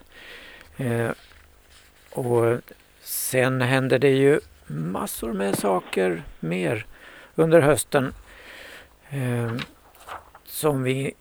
[0.76, 1.10] Eh,
[2.10, 2.60] och
[3.00, 6.86] sen hände det ju massor med saker mer
[7.34, 8.14] under hösten
[9.10, 9.52] eh,
[10.44, 11.14] som vi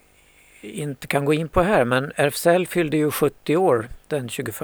[0.72, 4.56] inte kan gå in på här men RFSL fyllde ju 70 år den 21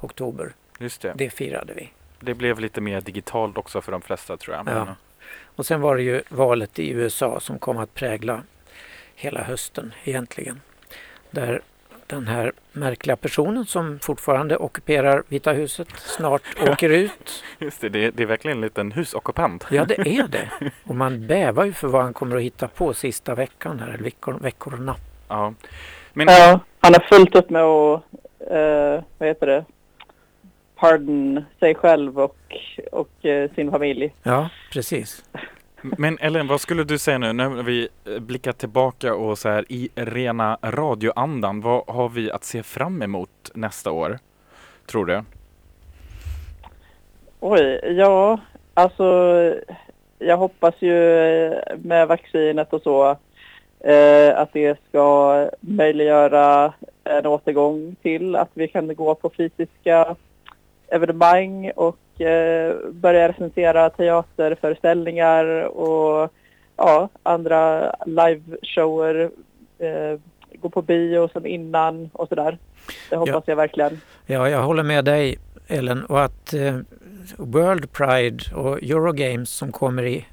[0.00, 0.52] oktober.
[0.78, 1.12] Just det.
[1.16, 1.90] Det firade vi.
[2.20, 4.66] Det blev lite mer digitalt också för de flesta tror jag.
[4.68, 4.94] Ja.
[5.56, 8.42] Och sen var det ju valet i USA som kom att prägla
[9.14, 10.60] hela hösten egentligen.
[11.30, 11.60] Där
[12.06, 17.44] den här märkliga personen som fortfarande ockuperar Vita huset snart åker ut.
[17.58, 19.66] Just det, det, är- verkligen en liten husockupant.
[19.70, 20.50] Ja, det är det.
[20.84, 24.04] Och man bävar ju för vad han kommer att hitta på sista veckan här, eller
[24.04, 24.96] veckor, veckorna.
[25.28, 25.54] Ja.
[26.12, 28.02] Men Ja, han har fullt upp med att,
[28.50, 29.64] eh, vad heter det,
[30.76, 32.36] pardon sig själv och,
[32.92, 34.14] och eh, sin familj.
[34.22, 35.24] Ja, precis.
[35.80, 39.64] Men Ellen, vad skulle du säga nu när vi eh, blickar tillbaka och så här
[39.68, 44.18] i rena radioandan, vad har vi att se fram emot nästa år?
[44.86, 45.22] Tror du?
[47.40, 48.40] Oj, ja,
[48.74, 49.04] alltså
[50.18, 53.16] jag hoppas ju eh, med vaccinet och så
[53.80, 56.72] eh, att det ska möjliggöra
[57.04, 60.16] en återgång till att vi kan gå på fysiska
[60.88, 66.32] evenemang och eh, börja recensera teaterföreställningar och
[66.76, 69.30] ja, andra liveshower,
[69.78, 70.20] eh,
[70.60, 72.58] gå på bio som innan och sådär.
[73.10, 74.00] Det hoppas jag verkligen.
[74.26, 76.78] Ja, jag håller med dig Ellen och att eh,
[77.36, 80.24] World Pride och Eurogames som kommer i,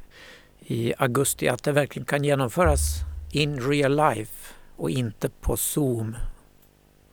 [0.59, 2.81] i augusti, att det verkligen kan genomföras
[3.36, 6.15] in real life och inte på Zoom.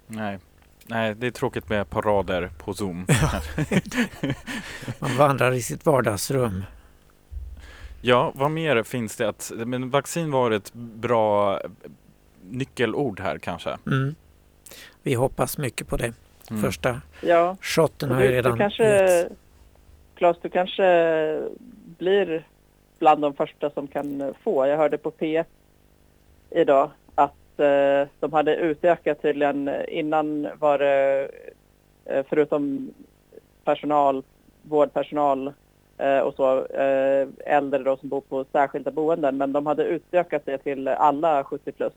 [0.06, 0.38] Nej.
[0.86, 3.06] Nej, det är tråkigt med parader på Zoom.
[4.98, 6.64] Man vandrar i sitt vardagsrum.
[8.00, 9.52] Ja, vad mer finns det att...
[9.56, 11.60] Men vaccin var ett bra
[12.50, 13.76] nyckelord här kanske.
[13.86, 14.14] Mm.
[15.02, 16.12] Vi hoppas mycket på det.
[16.50, 16.62] Mm.
[16.62, 17.56] Första Ja.
[17.60, 19.28] shotten har ju redan du kanske.
[20.14, 20.84] Claes, du kanske
[21.98, 22.46] blir
[22.98, 24.66] bland de första som kan få.
[24.66, 25.44] Jag hörde på P
[26.54, 29.68] idag att eh, de hade utökat tydligen.
[29.68, 31.28] Eh, innan var det
[32.04, 32.90] eh, förutom
[33.64, 34.22] personal,
[34.62, 35.52] vårdpersonal
[35.98, 39.36] eh, och så eh, äldre då som bor på särskilda boenden.
[39.36, 41.92] Men de hade utökat det till alla 70 plus.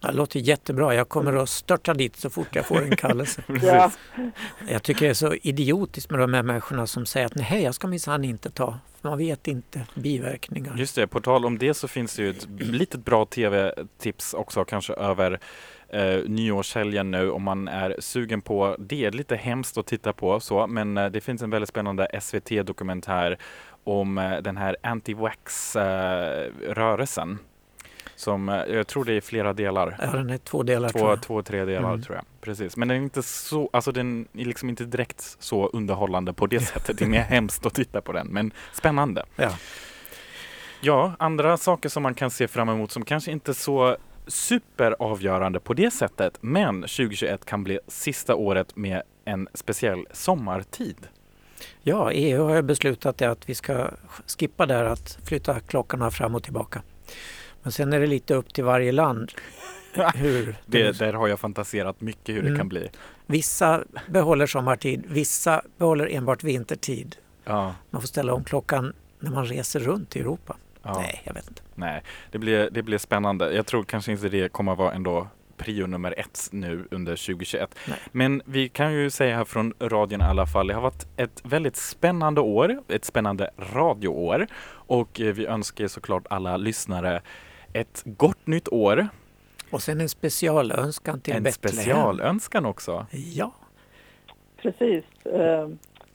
[0.00, 0.94] Det låter jättebra.
[0.94, 3.42] Jag kommer att störta dit så fort jag får en kallelse.
[3.62, 3.90] Ja.
[4.68, 7.74] Jag tycker det är så idiotiskt med de här människorna som säger att nej, jag
[7.74, 8.78] ska minsann inte ta.
[9.02, 10.76] Man vet inte biverkningar.
[10.76, 14.64] Just det, på tal om det så finns det ju ett litet bra tv-tips också
[14.64, 15.40] kanske över
[15.88, 19.04] eh, nyårshelgen nu om man är sugen på det.
[19.04, 23.38] är lite hemskt att titta på så, men eh, det finns en väldigt spännande SVT-dokumentär
[23.84, 27.38] om eh, den här anti-wax-rörelsen.
[28.16, 29.96] Som, eh, jag tror det är flera delar.
[30.00, 32.02] Ja, den är två delar Två, två, tre delar Mm.
[32.02, 32.24] tror jag.
[32.40, 32.76] Precis.
[32.76, 36.60] Men den är inte så, alltså den är liksom inte direkt så underhållande på det
[36.60, 36.98] sättet.
[36.98, 39.24] Det är mer hemskt att titta på den, men spännande.
[39.36, 39.50] Ja.
[40.80, 43.96] Ja, andra saker som man kan se fram emot som kanske inte är så
[44.26, 50.96] superavgörande på det sättet, men 2021 kan bli sista året med en speciell sommartid.
[51.82, 53.90] Ja, EU har beslutat att vi ska
[54.38, 56.82] skippa där att flytta klockorna fram och tillbaka.
[57.66, 59.32] Men sen är det lite upp till varje land
[60.14, 62.58] hur Det, där har jag fantiserat mycket hur det Mm.
[62.58, 62.88] kan bli.
[63.26, 67.16] Vissa behåller sommartid, vissa behåller enbart vintertid.
[67.44, 70.56] Ja, Man får ställa om klockan när man reser runt i Europa.
[70.82, 70.98] ja.
[71.00, 71.62] Nej, jag vet inte.
[71.74, 73.52] Nej, det blir, det blir spännande.
[73.52, 77.74] Jag tror kanske inte det kommer vara ändå prio nummer ett nu under 2021.
[77.88, 77.98] Nej.
[78.12, 81.40] Men vi kan ju säga här från radion i alla fall, det har varit ett
[81.44, 87.22] väldigt spännande år, ett spännande radioår och eh, vi önskar såklart alla lyssnare
[87.72, 89.08] ett gott nytt år.
[89.70, 91.74] Och sen en specialönskan till en Betlehem.
[91.76, 93.06] specialönskan också.
[93.10, 93.52] Ja,
[94.62, 95.04] Precis.
[95.24, 95.68] Eh,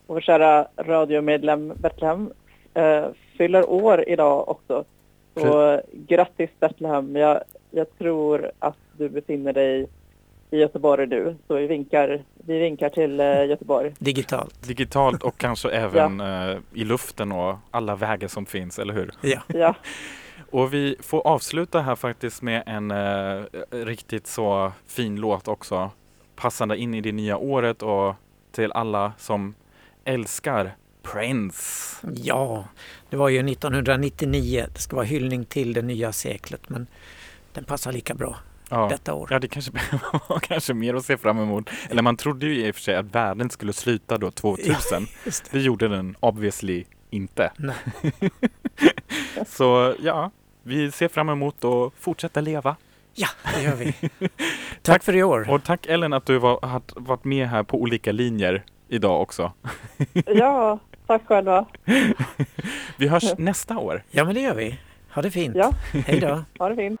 [0.06, 2.32] vår kära radiomedlem Betlehem
[2.74, 3.04] eh,
[3.38, 4.84] fyller år idag också.
[5.36, 7.16] Så grattis Betlehem.
[7.16, 7.40] Jag,
[7.70, 9.88] jag tror att du befinner dig
[10.50, 11.36] i Göteborg nu.
[11.46, 13.94] Så vi vinkar, vi vinkar till eh, Göteborg.
[13.98, 14.62] Digitalt.
[14.68, 19.10] Digitalt och kanske även eh, i luften och alla vägar som finns, eller hur?
[19.20, 19.40] Ja.
[19.46, 19.74] Ja,
[20.52, 25.90] Och vi får avsluta här faktiskt med en eh, riktigt så fin låt också.
[26.36, 28.14] Passande in i det nya året och
[28.52, 29.54] till alla som
[30.04, 31.96] älskar Prince.
[32.14, 32.64] Ja,
[33.10, 34.66] det var ju 1999.
[34.74, 36.86] Det ska vara hyllning till det nya seklet men
[37.52, 38.36] den passar lika bra
[38.68, 38.88] Ja.
[38.90, 39.28] detta år.
[39.30, 39.72] Ja, det kanske
[40.28, 41.70] var kanske mer att se fram emot.
[41.90, 45.06] Eller man trodde ju i och för sig att världen skulle sluta då 2000.
[45.24, 45.58] Just det.
[45.58, 47.52] Det gjorde den obviously inte.
[47.56, 47.76] Nej.
[49.46, 50.30] Så ja,
[50.62, 52.76] vi ser fram emot att fortsätta leva.
[53.14, 53.94] Ja, det gör vi.
[54.82, 55.50] Tack för i år.
[55.50, 59.52] Och tack Ellen att du var, har varit med här på olika linjer idag också.
[60.26, 61.66] ja tack själva.
[62.96, 64.02] Vi hörs nästa år.
[64.10, 64.78] Ja, men det gör vi.
[65.14, 65.56] Ha det fint.
[65.56, 65.72] Ja.
[65.92, 66.44] Hej då.
[66.58, 67.00] Ha det fint.